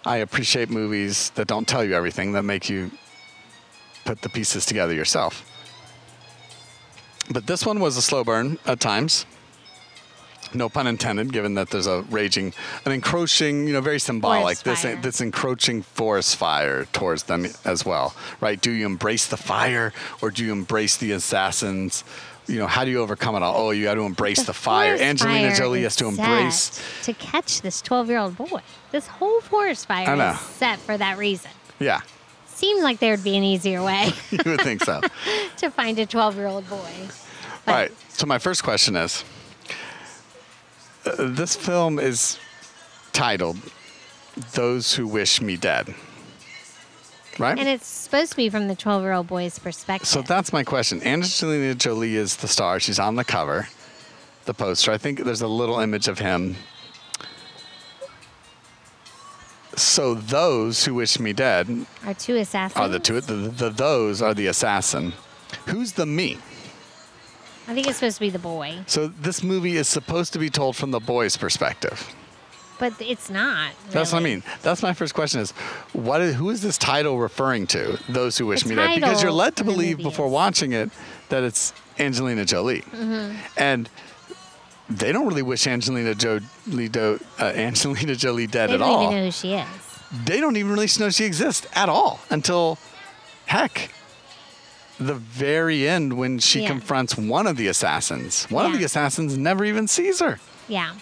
[0.06, 2.90] I appreciate movies that don't tell you everything, that make you
[4.04, 5.50] put the pieces together yourself.
[7.30, 9.26] But this one was a slow burn at times.
[10.54, 14.82] No pun intended, given that there's a raging, an encroaching, you know, very symbolic, this,
[14.82, 18.60] this encroaching forest fire towards them as well, right?
[18.60, 22.04] Do you embrace the fire or do you embrace the assassins?
[22.46, 23.56] You know, how do you overcome it all?
[23.56, 24.94] Oh, you got to embrace the, fire.
[24.94, 26.80] Angelina fire Jolie has to embrace.
[27.04, 28.60] to catch this 12 year old boy.
[28.90, 31.50] This whole forest fire is set for that reason.
[31.80, 32.02] Yeah,
[32.54, 35.00] Seems like there would be an easier way you would think so.
[35.58, 36.90] to find a 12 year old boy.
[37.66, 37.92] But All right.
[38.10, 39.24] So my first question is:
[41.06, 42.38] uh, This film is
[43.12, 43.58] titled
[44.54, 45.94] "Those Who Wish Me Dead,"
[47.38, 47.58] right?
[47.58, 50.08] And it's supposed to be from the 12 year old boy's perspective.
[50.08, 51.02] so that's my question.
[51.02, 52.80] Angelina Jolie is the star.
[52.80, 53.68] She's on the cover,
[54.44, 54.90] the poster.
[54.92, 56.56] I think there's a little image of him.
[59.76, 62.78] So those who wish me dead Our two assassins.
[62.80, 63.20] are the two.
[63.20, 65.12] The, the those are the assassin.
[65.66, 66.38] Who's the me?
[67.66, 70.50] I think it's supposed to be the boy, So this movie is supposed to be
[70.50, 72.08] told from the boy's perspective.
[72.78, 73.72] but it's not.
[73.90, 74.42] That's what I mean.
[74.62, 75.52] That's my first question: is
[75.92, 76.20] what?
[76.20, 77.98] Is, who is this title referring to?
[78.08, 80.90] Those who wish The me dead, because you're led to believe before is- watching it
[81.30, 83.36] that it's Angelina Jolie, Mm-hmm.
[83.56, 83.88] and
[84.90, 88.98] they don't really wish Angelina Jolie, do, uh, Angelina Jolie dead at all.
[88.98, 90.24] They don't even know who she is.
[90.26, 92.76] They don't even really know she exists at all until,
[93.46, 93.90] heck,
[94.98, 96.68] the very end when she Yeah.
[96.68, 98.44] confronts one of the assassins.
[98.50, 100.38] One of the assassins never even sees her.
[100.68, 100.92] Yeah.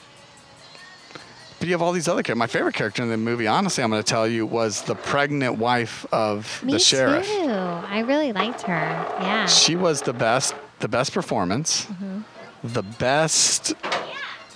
[1.58, 2.38] But you have all these other characters.
[2.38, 5.58] My favorite character in the movie, honestly, I'm going to tell you, was the pregnant
[5.58, 7.26] wife of Me the sheriff.
[7.28, 7.48] too.
[7.50, 8.80] I really liked her.
[9.20, 9.46] Yeah.
[9.46, 12.20] She was the best, the best performance, Mm-hmm.
[12.64, 13.74] the best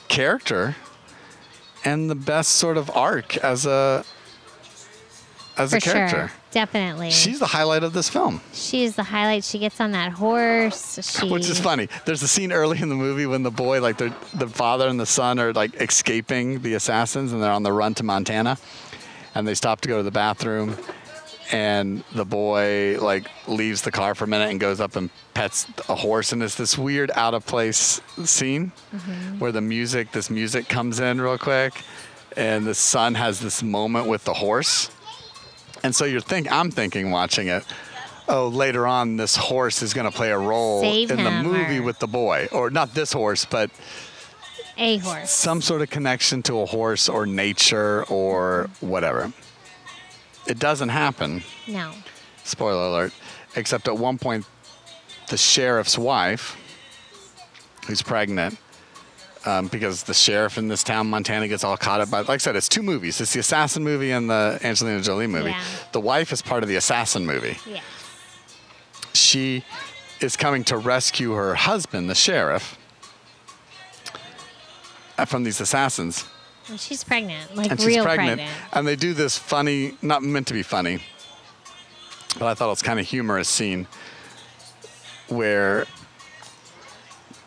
[0.08, 0.74] character,
[1.84, 4.04] and the best sort of arc as a
[5.56, 6.16] as For a character.
[6.16, 6.32] sure.
[6.56, 7.10] Definitely.
[7.10, 9.44] She's the highlight of this film, She's the highlight.
[9.44, 10.98] She gets on that horse.
[11.06, 11.86] She, which is funny.
[12.06, 14.98] There's a scene early in the movie when the boy, like the the father and
[14.98, 18.56] the son, are like escaping the assassins, and they're on the run to Montana,
[19.34, 20.78] and they stop to go to the bathroom,
[21.52, 25.66] and the boy like leaves the car for a minute and goes up and pets
[25.90, 29.40] a horse, and it's this weird out of place scene mm-hmm.
[29.40, 31.82] where the music, this music comes in real quick,
[32.34, 34.90] and the son has this moment with the horse.
[35.86, 37.64] And so you're think I'm thinking watching it,
[38.28, 41.78] oh, later on this horse is going to play a role Save in the movie
[41.78, 43.70] or- with the boy, or not this horse, but
[44.76, 45.30] a horse.
[45.30, 49.32] some sort of connection to a horse or nature or whatever.
[50.48, 51.44] It doesn't happen.
[51.68, 51.92] No.
[52.42, 53.12] Spoiler alert.
[53.54, 54.44] Except at one point,
[55.28, 56.56] the sheriff's wife,
[57.86, 58.58] who's pregnant,
[59.46, 62.20] um, because the sheriff in this town, Montana, gets all caught up by.
[62.20, 63.20] Like I said, it's two movies.
[63.20, 65.50] It's the assassin movie and the Angelina Jolie movie.
[65.50, 65.62] Yeah.
[65.92, 67.58] The wife is part of the assassin movie.
[67.64, 67.80] Yeah.
[69.14, 69.64] She
[70.20, 72.76] is coming to rescue her husband, the sheriff,
[75.16, 76.24] uh, from these assassins.
[76.68, 77.54] And she's pregnant.
[77.54, 81.00] Like and real she's pregnant, And they do this funny, not meant to be funny,
[82.38, 83.86] but I thought it was kind of humorous scene
[85.28, 85.86] where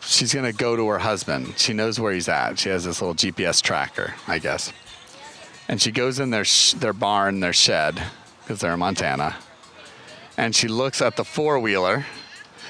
[0.00, 1.54] she's gonna go to her husband.
[1.58, 2.58] She knows where he's at.
[2.58, 4.72] She has this little GPS tracker, I guess.
[5.68, 8.02] And she goes in their sh- their barn, their shed,
[8.42, 9.36] because they're in Montana.
[10.36, 12.06] And she looks at the four wheeler.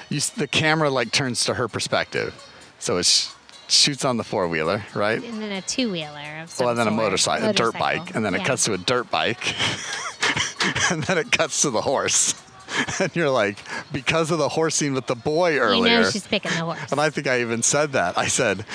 [0.09, 2.33] The camera like turns to her perspective,
[2.79, 3.29] so it sh-
[3.69, 5.23] shoots on the four wheeler, right?
[5.23, 6.93] And then a two wheeler Well, and then a sort.
[7.01, 9.55] motorcycle, a dirt bike, and then it cuts to a dirt bike,
[10.91, 12.35] and then it cuts to the horse.
[12.99, 13.57] And you're like,
[13.91, 15.91] because of the horse scene with the boy earlier.
[15.97, 16.91] You know she's picking the horse.
[16.91, 18.17] and I think I even said that.
[18.17, 18.65] I said,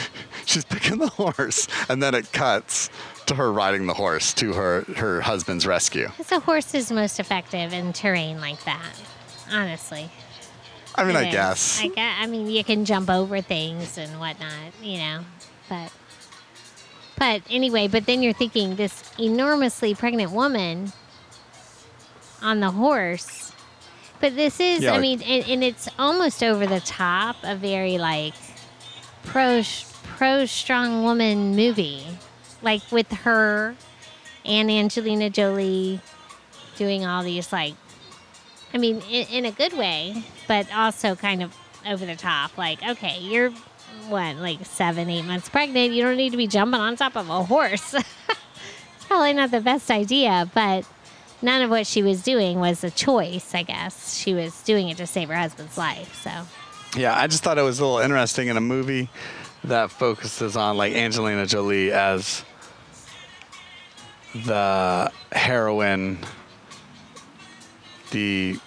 [0.44, 1.68] she's picking the horse.
[1.88, 2.90] And then it cuts
[3.26, 6.08] to her riding the horse to her her husband's rescue.
[6.08, 9.00] Because a horse is most effective in terrain like that.
[9.50, 10.10] Honestly.
[10.94, 11.32] I mean, It I is.
[11.32, 11.80] guess.
[11.82, 15.20] I, gue- I mean, you can jump over things and whatnot, you know,
[15.68, 15.92] but.
[17.18, 20.92] But anyway, but then you're thinking this enormously pregnant woman
[22.42, 23.45] on the horse.
[24.20, 27.54] But this is, Yeah, I like- mean, and, and it's almost over the top, a
[27.54, 28.34] very like
[29.24, 29.62] pro
[30.16, 32.04] pro strong woman movie,
[32.62, 33.74] like with her
[34.44, 36.00] and Angelina Jolie
[36.76, 37.74] doing all these like
[38.74, 41.54] I mean, in, in a good way, but also kind of
[41.86, 42.58] over the top.
[42.58, 43.50] Like, okay, you're
[44.08, 45.92] what, like seven, eight months pregnant.
[45.94, 47.94] You don't need to be jumping on top of a horse.
[48.28, 50.84] it's probably not the best idea, but
[51.42, 54.16] none of what she was doing was a choice, I guess.
[54.16, 56.22] She was doing it to save her husband's life.
[56.22, 59.08] So, Yeah, I just thought it was a little interesting in a movie
[59.64, 62.44] that focuses on like Angelina Jolie as
[64.44, 66.18] the heroine,
[68.10, 68.58] the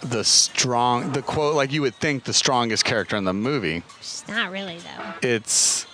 [0.00, 3.82] the strong, the quote like you would think the strongest character in the movie.
[4.00, 5.04] she's not really, though.
[5.28, 5.87] It's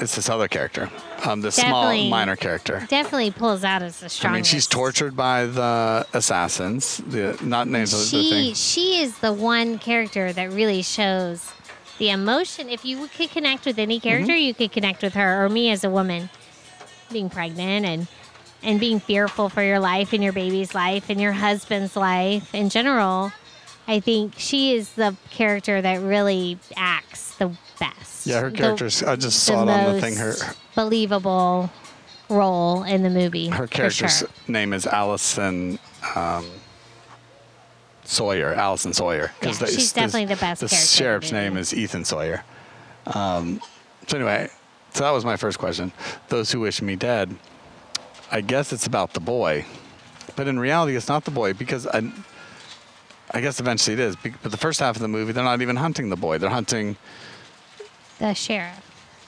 [0.00, 0.90] it's this other character,
[1.24, 2.84] um, the small minor character.
[2.88, 4.24] Definitely pulls out as the strongest.
[4.24, 6.98] I mean, she's tortured by the assassins.
[6.98, 8.54] The not names she thing.
[8.54, 11.52] she is the one character that really shows
[11.98, 12.68] the emotion.
[12.68, 14.42] If you could connect with any character, Mm-hmm.
[14.42, 16.30] you could connect with her or me as a woman
[17.10, 18.06] being pregnant and
[18.62, 22.68] and being fearful for your life and your baby's life and your husband's life in
[22.68, 23.32] general.
[23.86, 28.26] I think she is the character that really acts the best.
[28.26, 29.02] Yeah, her The- character's.
[29.02, 30.16] I just saw it on the thing.
[30.16, 30.34] Her
[30.74, 31.70] believable
[32.28, 33.48] role in the movie.
[33.48, 34.28] her character's sure.
[34.46, 35.78] name is Allison
[36.14, 36.46] um,
[38.04, 38.54] Sawyer.
[38.54, 39.32] Allison Sawyer.
[39.42, 42.44] Yeah, she's definitely the best The the sheriff's name is Ethan Sawyer.
[43.06, 43.60] Um,
[44.06, 44.50] so anyway,
[44.92, 45.92] so that was my first question.
[46.28, 47.34] Those who wish me dead.
[48.30, 49.64] I guess it's about the boy,
[50.36, 52.12] but in reality, it's not the boy because I.
[53.30, 55.76] I guess eventually it is, but the first half of the movie, they're not even
[55.76, 56.38] hunting the boy.
[56.38, 56.96] They're hunting
[58.18, 58.80] the sheriff.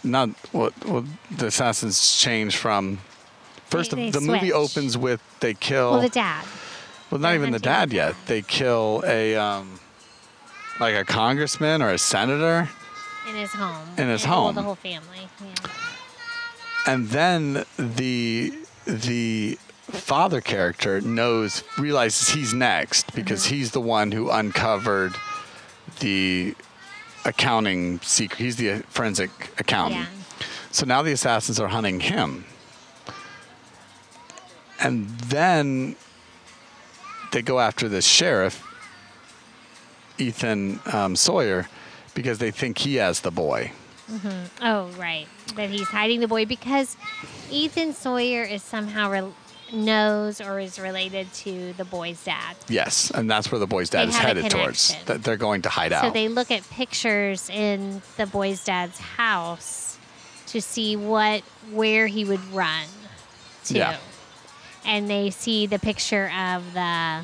[0.04, 2.98] not what well, the assassins change from.
[3.66, 5.92] First, They- the, they the movie opens with they kill.
[5.92, 6.44] Well, the dad.
[7.10, 8.14] Well, not They're even the dad yet.
[8.26, 9.80] They kill a um,
[10.80, 12.68] like a congressman or a senator,
[13.28, 13.88] in his home.
[13.98, 14.54] In his And- well, home.
[14.54, 15.28] the whole family.
[15.40, 15.70] Yeah.
[16.86, 18.52] and then the
[18.86, 19.58] the
[19.90, 23.54] father character knows realizes he's next because Mm-hmm.
[23.54, 25.14] he's the one who uncovered
[26.00, 26.54] the
[27.30, 28.38] accounting secret.
[28.38, 30.02] He's the forensic accountant.
[30.02, 30.46] Yeah.
[30.70, 32.44] So now the assassins are hunting him.
[34.78, 35.96] And then
[37.32, 38.66] they go after this sheriff,
[40.18, 41.68] Ethan um, Sawyer,
[42.14, 43.72] because they think he has the boy.
[44.60, 45.26] Oh, right.
[45.54, 46.96] That he's hiding the boy because
[47.50, 49.32] Ethan Sawyer is somehow re-
[49.72, 52.56] knows or is related to the boy's dad.
[52.68, 54.96] Yes, and that's where the boy's dad They is headed towards.
[55.04, 56.04] That they're going to hide So out.
[56.04, 59.98] So they look at pictures in the boy's dad's house
[60.48, 62.86] to see what where he would run
[63.66, 63.74] to.
[63.74, 63.96] Yeah.
[64.84, 67.20] And they see the picture of the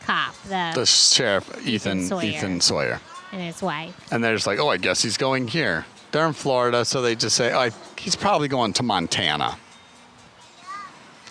[0.00, 2.24] cop, the, the sheriff, Ethan Sawyer.
[2.24, 3.00] Ethan Sawyer.
[3.32, 3.94] and his wife.
[4.12, 5.84] And they're just like, oh, I guess he's going here.
[6.10, 9.56] They're in Florida, so they just say, oh, I- he's probably going to Montana.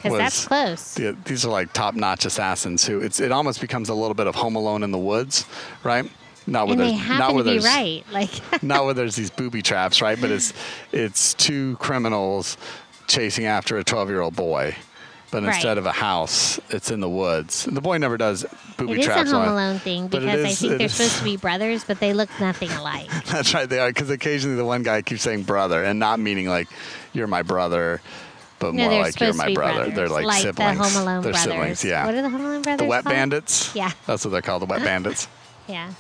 [0.04, 0.94] Because that's close.
[0.96, 4.36] the, these are like top-notch assassins who it's it almost becomes a little bit of
[4.36, 5.46] Home Alone in the woods,
[5.84, 6.10] right?
[6.48, 8.04] Not where and there's not where to be there's right.
[8.12, 8.32] Like
[8.64, 10.20] not where there's these booby traps, right?
[10.20, 10.54] But it's
[10.92, 12.58] it's two criminals
[13.08, 14.76] chasing after a 12-year-old boy.
[15.30, 15.54] But Right.
[15.56, 17.66] instead of a house, it's in the woods.
[17.66, 19.22] And the boy never does booby traps.
[19.22, 19.36] It is a.
[19.38, 22.12] Home on- Alone thing because I think they're is- supposed to be brothers, but they
[22.12, 23.08] look nothing alike.
[23.28, 23.88] That's right, they are.
[23.88, 26.68] Because occasionally the one guy keeps saying brother, and not meaning like
[27.14, 28.02] you're my brother,
[28.62, 29.74] but No, more like you're my brother.
[29.92, 30.78] brothers, They're like, like siblings.
[30.78, 31.52] the Home Alone They're brothers.
[31.52, 32.06] siblings, yeah.
[32.06, 32.80] What are the Home Alone brothers?
[32.86, 33.14] the wet called?
[33.16, 33.76] bandits.
[33.76, 33.92] Yeah.
[34.08, 35.28] That's what they're called, the wet bandits.
[35.68, 35.92] Yeah.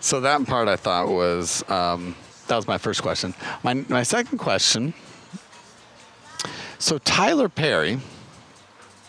[0.00, 2.14] So that part I thought was um,
[2.48, 3.34] that was my first question.
[3.62, 4.94] My my second question.
[6.78, 7.98] So Tyler Perry.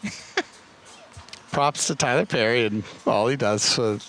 [1.51, 3.99] props to Tyler Perry and all he does for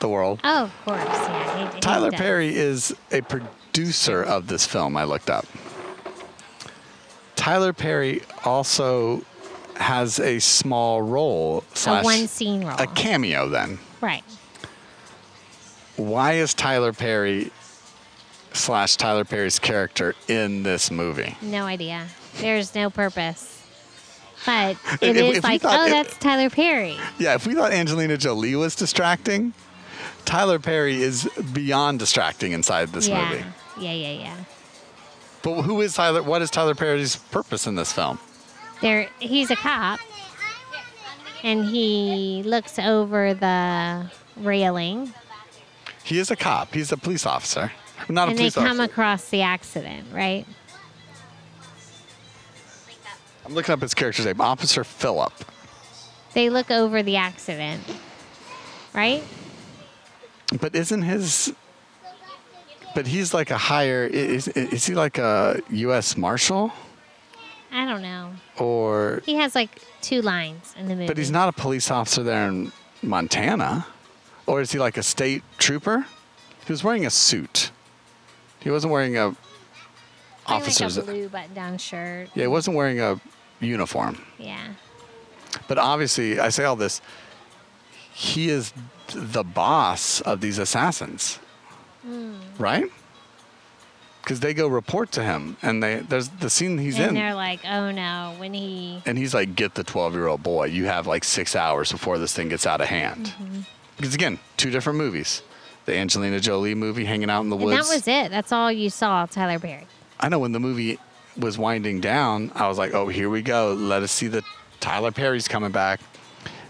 [0.00, 0.40] the world.
[0.44, 0.98] Oh, of course.
[1.04, 1.68] Yeah.
[1.70, 2.20] He, he Tyler does.
[2.20, 4.96] Perry is a producer of this film.
[4.96, 5.46] I looked up.
[7.36, 9.22] Tyler Perry also
[9.76, 12.76] has a small role A one scene role.
[12.78, 13.48] a cameo.
[13.48, 14.24] Then right.
[15.96, 17.50] why is Tyler Perry
[18.52, 21.36] slash Tyler Perry's character in this movie?
[21.42, 22.06] No idea.
[22.38, 23.52] There's no purpose.
[24.44, 26.96] But it if- is if like, oh, it- that's Tyler Perry.
[27.18, 29.52] Yeah, if we thought Angelina Jolie was distracting,
[30.24, 33.28] Tyler Perry is beyond distracting inside this yeah.
[33.30, 33.44] movie.
[33.78, 34.36] Yeah, yeah, yeah.
[35.46, 36.24] But who is Tyler?
[36.24, 38.18] What is Tyler Perry's purpose in this film?
[38.80, 40.00] There, he's a cop,
[41.44, 45.14] and he looks over the railing,
[46.02, 46.74] He is a cop.
[46.74, 47.70] He's a police officer.
[48.08, 48.82] Not a and they come officer.
[48.82, 50.44] across the accident, right?
[53.44, 54.40] I'm looking up his character's name.
[54.40, 55.32] Officer Philip.
[56.34, 57.84] They look over the accident,
[58.92, 59.22] right?
[60.60, 61.54] But isn't his?
[62.96, 64.06] But he's like a higher.
[64.06, 66.16] Is, is he like a U.S.
[66.16, 66.72] Marshal
[67.70, 68.32] I don't know.
[68.58, 69.20] or?
[69.26, 71.06] He has like two lines in the movie.
[71.06, 72.72] But he's not a police officer there in
[73.02, 73.86] Montana,
[74.46, 76.06] or is he like a state trooper?
[76.64, 77.70] He was wearing a suit.
[78.60, 79.36] He wasn't wearing a
[80.46, 80.96] officer's.
[80.96, 82.30] like a blue button-down shirt.
[82.34, 83.20] yeah, he wasn't wearing a
[83.60, 84.22] uniform.
[84.38, 84.68] Yeah.
[85.68, 87.02] But obviously, I say all this.
[88.14, 88.72] He is
[89.12, 91.40] the boss of these assassins,
[92.58, 92.90] right?
[94.22, 97.16] Because they go report to him, and they there's the scene he's and in, And
[97.16, 100.66] they're like, "Oh no!" When he and he's like, "Get the 12 year old boy.
[100.66, 103.60] You have like six hours before this thing gets out of hand." Mm-hmm.
[103.96, 105.42] Because again, two different movies.
[105.84, 107.88] The Angelina Jolie movie, hanging out in the and woods.
[107.88, 108.30] that was it.
[108.32, 109.86] That's all you saw, Tyler Perry.
[110.18, 110.98] I know when the movie
[111.36, 113.72] was winding down, I was like, oh, here we go.
[113.74, 114.42] Let us see the
[114.80, 116.00] Tyler Perry's coming back.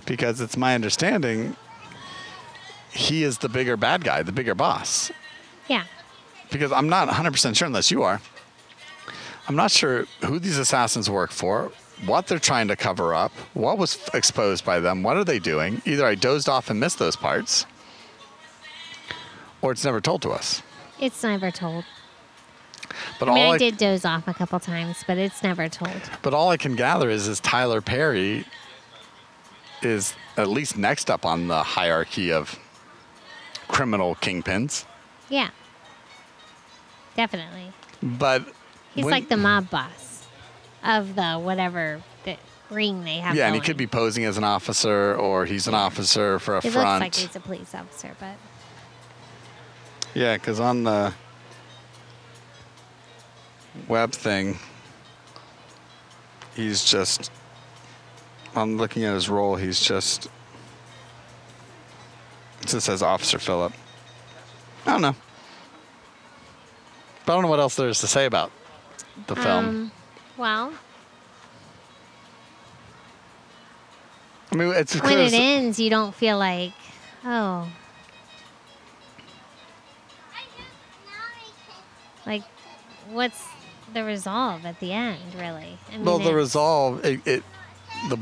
[0.04, 1.56] Because it's my understanding
[2.90, 5.10] he is the bigger bad guy, the bigger boss.
[5.68, 5.84] Yeah.
[6.50, 8.20] Because I'm not 100% sure, unless you are.
[9.48, 11.70] I'm not sure who these assassins work for,
[12.04, 15.38] what they're trying to cover up, what was f- exposed by them, what are they
[15.38, 15.80] doing.
[15.84, 17.64] Either I dozed off and missed those parts,
[19.62, 20.62] or it's never told to us.
[21.00, 21.84] It's never told.
[23.18, 26.00] But I mean, all I did doze off a couple times, but it's never told.
[26.22, 28.44] But all I can gather is, is Tyler Perry
[29.82, 32.58] is at least next up on the hierarchy of
[33.68, 34.84] criminal kingpins.
[35.28, 35.50] Yeah.
[37.16, 37.72] Definitely.
[38.02, 38.44] But
[38.94, 40.26] He's when- like the mob boss
[40.84, 42.36] of the whatever the
[42.70, 43.34] ring they have.
[43.34, 43.66] yeah, and he going.
[43.66, 47.02] could be posing as an officer, or he's an officer for a He front.
[47.02, 48.36] looks like he's a police officer, but
[50.14, 51.12] yeah, because on the
[53.88, 54.58] web thing,
[56.54, 57.30] he's just.
[58.54, 59.56] I'm looking at his role.
[59.56, 60.26] He's just.
[62.62, 63.72] It just says Officer Phillip.
[64.86, 65.14] I don't know.
[67.24, 68.52] But I don't know what else there is to say about
[69.26, 69.64] the film.
[69.66, 69.92] um,
[70.36, 70.72] well,
[74.52, 76.72] I mean, it's when it ends, you don't feel like,
[77.24, 77.68] oh,
[82.26, 82.42] like
[83.10, 83.42] what's
[83.92, 85.78] the resolve at the end, really?
[85.92, 87.42] I mean, well, the resolve, it, it,
[88.08, 88.18] the.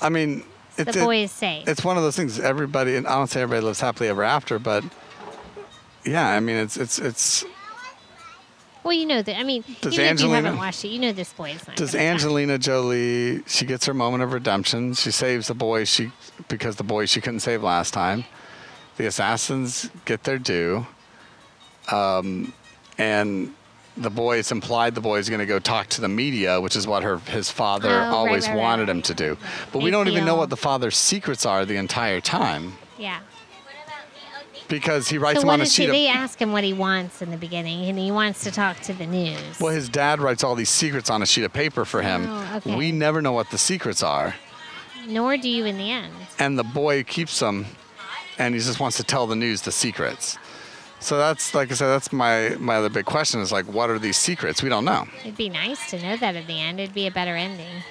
[0.00, 0.44] I mean,
[0.76, 1.66] it's, the boy it- is safe.
[1.66, 2.38] it's one of those things.
[2.38, 4.84] Everybody, and I don't say everybody lives happily ever after, but
[6.06, 7.44] yeah, I mean, it's it's it's.
[8.84, 9.36] well, you know that.
[9.38, 11.66] I mean, Does even if you Angelina- haven't watched it, you know this boy is
[11.66, 11.76] not.
[11.76, 11.94] Does.
[11.94, 13.42] Angelina Jolie?
[13.46, 14.94] She gets her moment of redemption.
[14.94, 16.12] She saves the boy she
[16.48, 18.24] because the boy she couldn't save last time.
[18.96, 20.86] The assassins get their due,
[21.92, 22.52] um,
[22.98, 23.52] and
[23.96, 24.38] the boy.
[24.38, 27.02] It's implied the boy is going to go talk to the media, which is what
[27.02, 28.96] her his father Oh, always right, right, wanted right.
[28.96, 29.36] him to do.
[29.72, 33.20] But we don't even know what the father's secrets are the entire time Yeah.
[34.68, 35.88] Because he writes So them on a sheet he?
[35.88, 35.92] of.
[35.92, 38.92] They ask him what he wants in the beginning, and he wants to talk to
[38.92, 39.60] the news.
[39.60, 42.26] Well, his dad writes all these secrets on a sheet of paper for him.
[42.28, 42.76] Oh, okay.
[42.76, 44.34] We never know what the secrets are.
[45.06, 46.12] Nor do you in the end.
[46.38, 47.66] and the boy keeps them
[48.38, 50.36] and he just wants to tell the news the secrets
[50.98, 53.98] so that's like i said that's my my other big question is like what are
[54.00, 56.80] these secrets we don't know It'd be nice to know that at the end.
[56.80, 57.84] It'd be a better ending.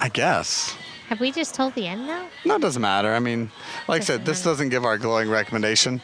[0.00, 0.74] i guess
[1.08, 2.26] Have we just told the end though?
[2.44, 3.50] no it doesn't matter i mean
[3.88, 6.00] like i said this doesn't give our glowing recommendation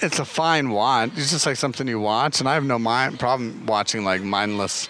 [0.00, 3.18] it's a fine watch it's just like something you watch and i have no mind
[3.18, 4.88] problem watching like mindless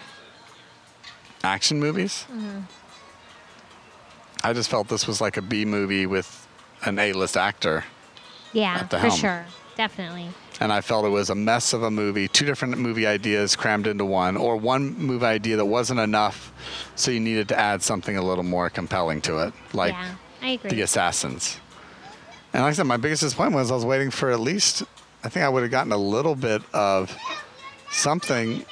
[1.44, 2.60] action movies Mm-hmm.
[4.44, 6.46] i just felt this was like a b movie with
[6.84, 7.84] an a-list actor
[8.52, 9.44] Yeah, At the for sure.
[9.76, 10.28] Definitely.
[10.58, 13.86] and I felt it was a mess of a movie, two different movie ideas crammed
[13.86, 16.52] into one, or one movie idea that wasn't enough,
[16.94, 20.48] so you needed to add something a little more compelling to it, like yeah, I
[20.50, 20.70] agree.
[20.70, 21.60] The Assassins.
[22.54, 24.82] And like I said, my biggest disappointment was I was waiting for at least,
[25.22, 27.14] I think I would have gotten a little bit of
[27.90, 28.64] something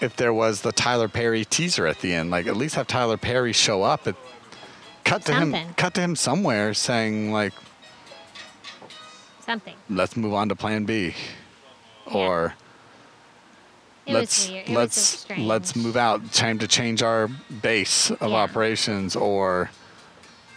[0.00, 3.16] if there was the Tyler Perry teaser at the end, like at least have Tyler
[3.16, 4.06] Perry show up.
[4.06, 4.14] It,
[5.04, 7.52] cut to him, cut to him somewhere saying like,
[9.50, 9.74] Something.
[9.88, 11.14] let's move on to plan B.
[12.06, 12.12] Yeah.
[12.14, 12.54] Or
[14.06, 14.68] It let's was weird.
[14.68, 16.32] It let's let's move out.
[16.32, 17.28] Time to change our
[17.62, 18.36] base of Yeah.
[18.44, 19.70] operations or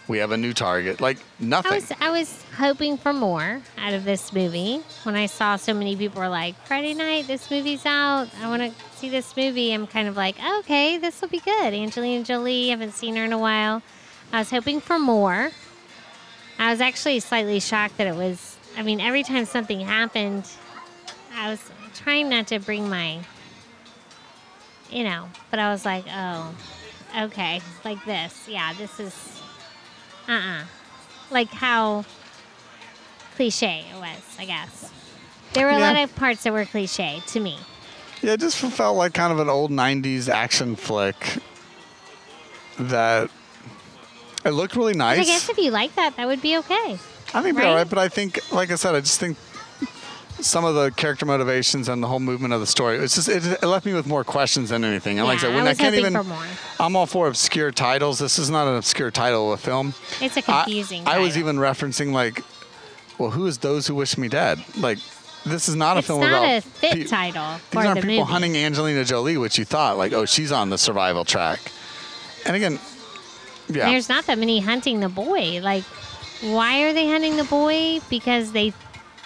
[0.06, 1.00] We have a new target.
[1.00, 1.72] Like nothing.
[1.72, 4.82] I was I was hoping for more out of this movie.
[5.04, 8.28] When I saw so many people were like, Friday night, this movie's out.
[8.42, 9.72] I want to see this movie.
[9.72, 11.72] I'm kind of like, okay, this will be good.
[11.74, 13.82] Angelina Jolie, haven't seen her in a while.
[14.32, 15.50] I was hoping for more.
[16.58, 18.53] I was actually slightly shocked that it was.
[18.76, 20.48] I mean, every time something happened,
[21.34, 21.60] I was
[21.94, 23.20] trying not to bring my,
[24.90, 26.54] you know, but I was like, oh,
[27.18, 28.46] okay, like this.
[28.48, 29.40] Yeah, this is,
[30.28, 30.62] uh uh
[31.30, 32.04] Like how
[33.36, 34.90] cliche it was, I guess.
[35.52, 35.92] There were a Yeah.
[35.92, 37.58] lot of parts that were cliche to me.
[38.22, 41.38] Yeah, it just felt like kind of an old '90s action flick.
[42.78, 43.30] That
[44.44, 45.20] it looked really nice.
[45.20, 46.98] I guess if you like that, that would be okay.
[47.34, 47.70] I think they're right?
[47.70, 49.36] all right, but I think, like I said, I just think
[50.40, 53.44] some of the character motivations and the whole movement of the story, it's just it,
[53.62, 55.18] it left me with more questions than anything.
[55.18, 56.16] And like I Yeah, said, when I I, can't even.
[56.80, 58.18] I'm all for obscure titles.
[58.18, 59.94] This is not an obscure title of a film.
[60.20, 61.02] It's a confusing.
[61.06, 62.42] I, was even referencing like,
[63.18, 64.62] well, who is those who wish me dead?
[64.76, 64.98] Like,
[65.46, 67.94] this is not a It's film not about a fit pe- title These for aren't
[68.00, 68.32] the people movie.
[68.32, 71.60] hunting Angelina Jolie, which you thought like, oh, she's on the survival track.
[72.46, 72.78] And again,
[73.68, 75.60] yeah, There's not that many hunting the boy.
[75.62, 75.84] Like,
[76.52, 78.00] why are they hunting the boy?
[78.10, 78.72] Because they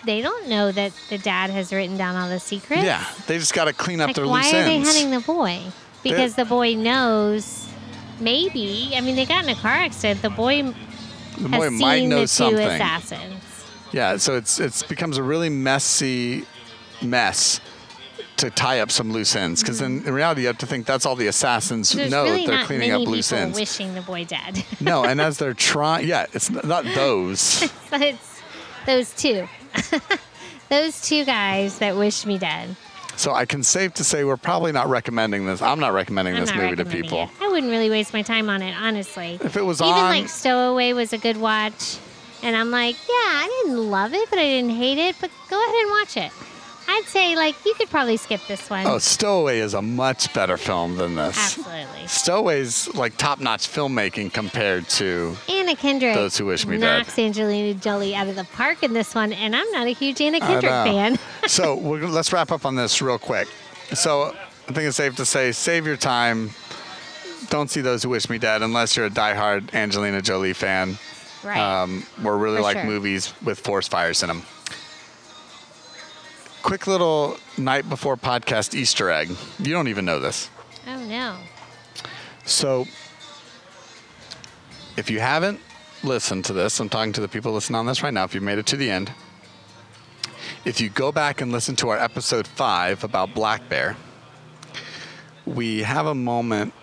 [0.05, 2.83] they don't know that the dad has written down all the secrets.
[2.85, 4.89] yeah, they just got to clean up Like, their why loose are they ends.
[4.89, 5.61] hunting the boy?
[6.03, 7.67] Because the boy knows.
[8.21, 8.93] Maybe.
[8.97, 10.23] I mean, they got in a car accident.
[10.23, 12.59] The boy the has boy seen might know something.
[12.67, 13.65] assassins.
[13.93, 16.45] Yeah, so it's it's becomes a really messy
[17.03, 17.61] mess
[18.39, 21.05] to tie up some loose ends because in, in reality you have to think that's
[21.07, 23.59] all the assassins There's know really they're not cleaning many up loose ends.
[23.59, 24.65] wishing the boy dead.
[24.81, 27.71] no, and as they're trying, yeah, it's not those.
[27.91, 28.41] but it's
[28.87, 29.49] those two.
[30.69, 32.75] those two guys that wish me dead.
[33.17, 35.61] so I can safe to say we're probably not recommending this.
[35.63, 37.23] I'm not recommending I'm this not movie to recommending people.
[37.25, 37.31] it.
[37.45, 39.39] I wouldn't really waste my time on it, honestly.
[39.43, 41.99] If it was Even on, like Stowaway was a good watch,
[42.43, 45.17] and I'm like, yeah, I didn't love it, but I didn't hate it.
[45.21, 46.33] But go ahead and watch it.
[46.91, 48.87] I'd say like you could probably skip this one.
[48.87, 51.37] oh, Stowaway is a much better film than this.
[51.39, 52.07] Absolutely.
[52.07, 56.99] Stowaway's like top-notch filmmaking compared to Anna Kendrick Those who wish me dead.
[56.99, 60.21] knocks Angelina Jolie out of the park in this one, and I'm not a huge
[60.21, 61.19] Anna Kendrick fan.
[61.47, 63.49] so we're, let's wrap up on this real quick.
[63.93, 64.35] So
[64.69, 66.51] I think it's safe to say, save your time.
[67.51, 70.97] Don't see those who wish me dead unless you're a diehard Angelina Jolie fan.
[71.45, 71.59] right.
[71.83, 72.87] Um, or really For like sure.
[72.87, 74.43] movies with forest fires in them.
[76.69, 79.31] Quick little night before podcast Easter egg.
[79.59, 80.51] You don't even know this.
[80.87, 81.39] oh no.
[82.45, 82.87] So,
[84.95, 85.61] if you haven't
[86.03, 88.25] listened to this, I'm talking to the people listening on this right now.
[88.25, 89.11] If you made it to the end,
[90.67, 93.97] if you go back and listen to our episode five about Black Bear,
[95.47, 96.75] we have a moment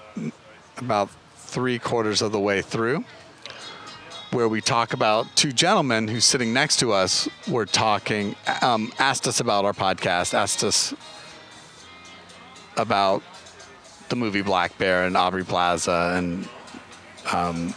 [0.77, 3.05] about three quarters of the way through
[4.35, 9.29] where we talk about two gentlemen who's sitting next to us were talking, um, asked
[9.29, 10.93] us about our podcast, asked us
[12.75, 13.23] about
[14.09, 16.49] the movie Black Bear and Aubrey Plaza, and
[17.31, 17.73] um,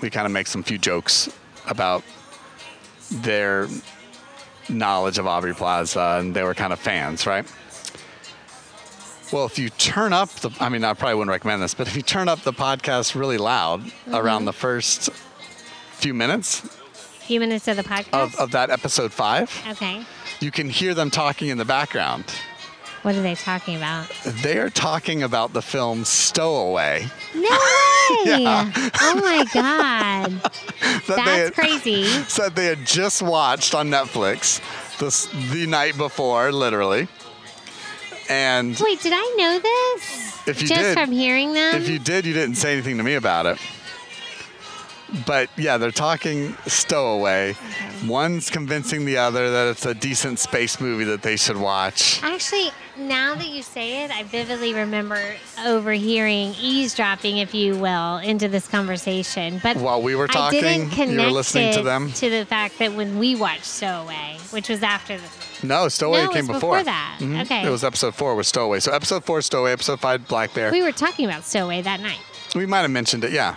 [0.00, 1.28] we kind of make some few jokes
[1.66, 2.04] about
[3.10, 3.66] their
[4.68, 7.44] knowledge of Aubrey Plaza, and they were kind of fans, right?
[9.32, 11.96] Well, if you turn up the, I mean, I probably wouldn't recommend this, but if
[11.96, 15.10] you turn up the podcast really loud around the first
[15.96, 16.60] few minutes
[17.26, 18.12] few minutes of the podcast.
[18.12, 20.04] of, of that episode five, okay.
[20.38, 22.24] you can hear them talking in the background.
[23.02, 24.08] What are they talking about?
[24.42, 27.06] They are talking about the film Stowaway.
[27.34, 28.42] No way!
[28.42, 28.70] Yeah.
[29.00, 30.30] Oh my god.
[30.80, 32.04] that That's had- crazy.
[32.04, 34.60] said they had just watched on Netflix
[34.98, 37.08] this the night before, literally.
[38.28, 40.48] And Wait, did I know this?
[40.48, 41.74] If you did Just did- from hearing them?
[41.76, 43.58] if you did, you didn't say anything to me about it.
[45.24, 47.54] But yeah, they're talking Stowaway.
[48.06, 52.20] One's convincing the other that it's a decent space movie that they should watch.
[52.22, 55.20] Actually, now that you say it, I vividly remember
[55.64, 59.60] overhearing, eavesdropping, if you will, into this conversation.
[59.62, 62.12] But While we were I talking, didn't you were connect listening to them?
[62.12, 65.66] to the fact that when we watched Stowaway, which was after the.
[65.66, 66.60] No, Stowaway No, it came before.
[66.60, 67.16] before that.
[67.20, 67.42] Mhm.
[67.44, 67.66] Okay.
[67.66, 68.80] It was episode four with Stowaway.
[68.80, 69.72] So episode four, Stowaway.
[69.72, 70.70] Episode five, Black Bear.
[70.70, 72.18] We were talking about Stowaway that night.
[72.54, 73.56] We might have mentioned it, yeah.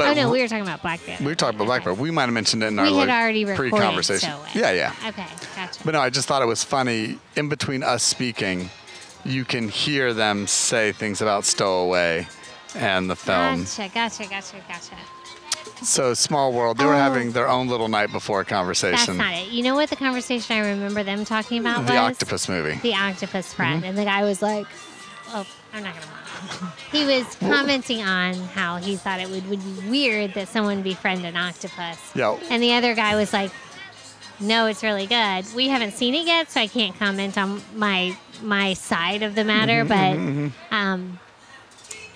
[0.00, 1.16] But oh, no, we were talking about Black Bear.
[1.20, 1.94] we were talking about Black Bear.
[1.94, 4.30] We might have mentioned it in our We had like, already recorded pre-conversation.
[4.30, 4.48] Stowaway.
[4.54, 5.08] Yeah, yeah.
[5.08, 5.26] Okay,
[5.56, 5.80] gotcha.
[5.84, 7.18] But no, I just thought it was funny.
[7.36, 8.70] In between us speaking,
[9.24, 12.26] you can hear them say things about Stowaway
[12.74, 13.64] and the film.
[13.64, 14.96] Gotcha, gotcha, gotcha, gotcha.
[15.84, 16.78] So small world.
[16.78, 16.98] They were Oh.
[16.98, 19.18] having their own little night before conversation.
[19.18, 19.48] That's not it.
[19.48, 22.00] You know what the conversation I remember them talking about the was?
[22.12, 22.74] octopus movie.
[22.82, 23.76] The octopus friend.
[23.80, 23.84] Mm-hmm.
[23.88, 24.66] And the guy was like,
[25.28, 26.19] oh, I'm not going to
[26.92, 31.24] he was commenting on how he thought it would, would be weird that someone befriend
[31.24, 31.98] an octopus.
[32.14, 32.38] Yeah.
[32.50, 33.50] And the other guy was like,
[34.40, 35.44] "No, it's really good.
[35.54, 39.44] We haven't seen it yet, so I can't comment on my my side of the
[39.44, 41.18] matter, Mm-hmm, but um,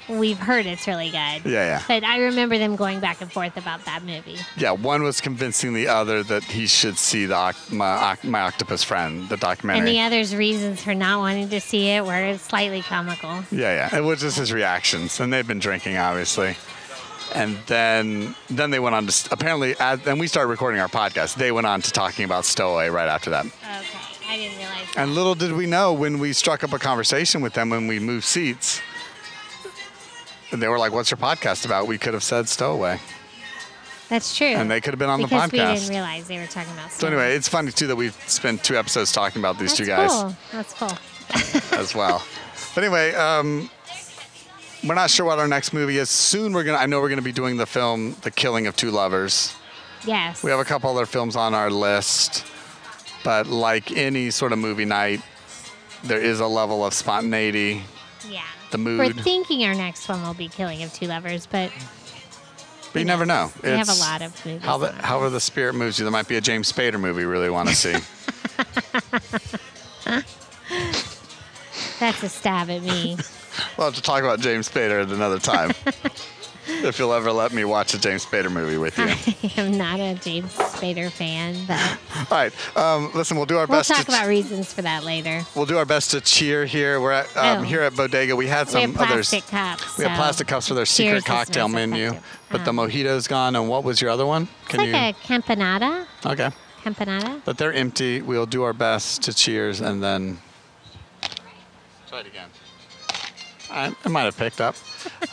[0.09, 1.83] we've heard it's really good." Yeah, yeah.
[1.87, 4.39] But I remember them going back and forth about that movie.
[4.57, 9.29] Yeah, one was convincing the other that he should see the my, my octopus friend,
[9.29, 9.81] the documentary.
[9.81, 13.45] And the other's reasons for not wanting to see it were slightly comical.
[13.51, 13.97] yeah, yeah.
[13.97, 16.57] It was just his reactions, and they've been drinking, obviously.
[17.35, 21.35] And then, then they went on to apparently, as, then we started recording our podcast.
[21.35, 23.47] They went on to talking about Stowaway right after that.
[23.47, 23.55] Okay,
[24.29, 24.87] I didn't realize.
[24.97, 27.99] And little did we know when we struck up a conversation with them when we
[27.99, 28.81] moved seats,
[30.53, 33.01] they were like, "What's your podcast about?" We could have said Stowaway,
[34.09, 34.47] That's true.
[34.47, 35.75] and they could have been on because the we podcast.
[35.75, 36.93] didn't realize they were talking about.
[36.93, 39.87] so anyway, it's funny too that we've spent two episodes talking about these That's two
[39.87, 40.35] guys.
[40.53, 40.89] That's cool.
[41.33, 41.79] That's cool.
[41.79, 42.23] as well.
[42.75, 43.71] But anyway, um,
[44.85, 46.11] we're not sure what our next movie is.
[46.11, 46.79] Soon we're gonna.
[46.79, 49.55] I know we're gonna be doing the film "The Killing of Two Lovers."
[50.07, 50.43] Yes.
[50.43, 52.45] We have a couple other films on our list,
[53.25, 55.23] but like any sort of movie night,
[56.03, 57.83] there is a level of spontaneity.
[58.29, 58.43] Yeah.
[58.75, 61.71] The We're thinking our next one will be Killing of Two Lovers, but
[62.93, 63.51] But you never know.
[63.63, 64.63] we have a It's lot of movies.
[64.63, 66.05] How the, on however the spirit moves you.
[66.05, 67.93] There might be a James Spader movie we really want to see.
[72.01, 73.17] That's a stab at me.
[73.79, 75.73] we'll have to talk about James Spader at another time.
[76.67, 79.05] if you'll ever let me watch a James Spader movie with you.
[79.07, 81.99] I am not a James Spader fan, but
[82.31, 82.53] All right.
[82.77, 85.43] Um, listen, we'll do our we'll best talk to about reasons for that later.
[85.55, 87.01] We'll do our best to cheer here.
[87.01, 87.63] We're at, um, Oh.
[87.63, 88.35] here at Bodega.
[88.37, 89.29] We had we some have others.
[89.31, 89.99] plastic cups.
[89.99, 92.15] We have plastic cups for their secret cocktail menu,
[92.51, 93.57] but the Um, mojito's gone.
[93.57, 94.49] And what was your other one?
[94.69, 96.07] Can It's like a campanada.
[96.27, 96.51] okay,
[96.83, 97.41] Campanada.
[97.45, 98.23] but they're empty.
[98.23, 100.39] We'll do our best to cheers and then
[102.09, 102.49] try it again.
[103.71, 104.77] I, I might have picked up.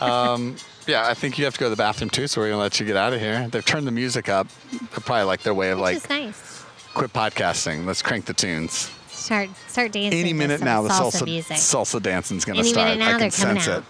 [0.86, 2.80] Yeah, I think you have to go to the bathroom too, so we're gonna let
[2.80, 3.46] you get out of here.
[3.48, 4.48] They've turned the music up.
[4.90, 6.64] Probably like their way of Which like is nice.
[6.94, 7.86] quit podcasting.
[7.86, 8.90] Let's crank the tunes.
[9.08, 10.18] Start start dancing.
[10.20, 11.56] Any to minute some now, the salsa, salsa music.
[11.58, 12.88] salsa dancing's gonna Any start.
[12.88, 13.84] minute now, I can they're coming sense out.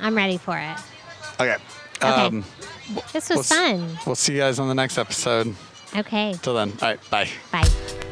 [0.00, 0.76] I'm ready for it.
[1.38, 1.42] it.
[1.42, 1.56] Okay.
[2.02, 2.06] Okay.
[2.08, 2.44] Um,
[3.12, 3.98] This we'll was s- fun.
[4.06, 5.54] We'll see you guys on the next episode.
[5.96, 6.34] Okay.
[6.42, 7.28] Till then, all right, bye.
[7.52, 8.09] Bye.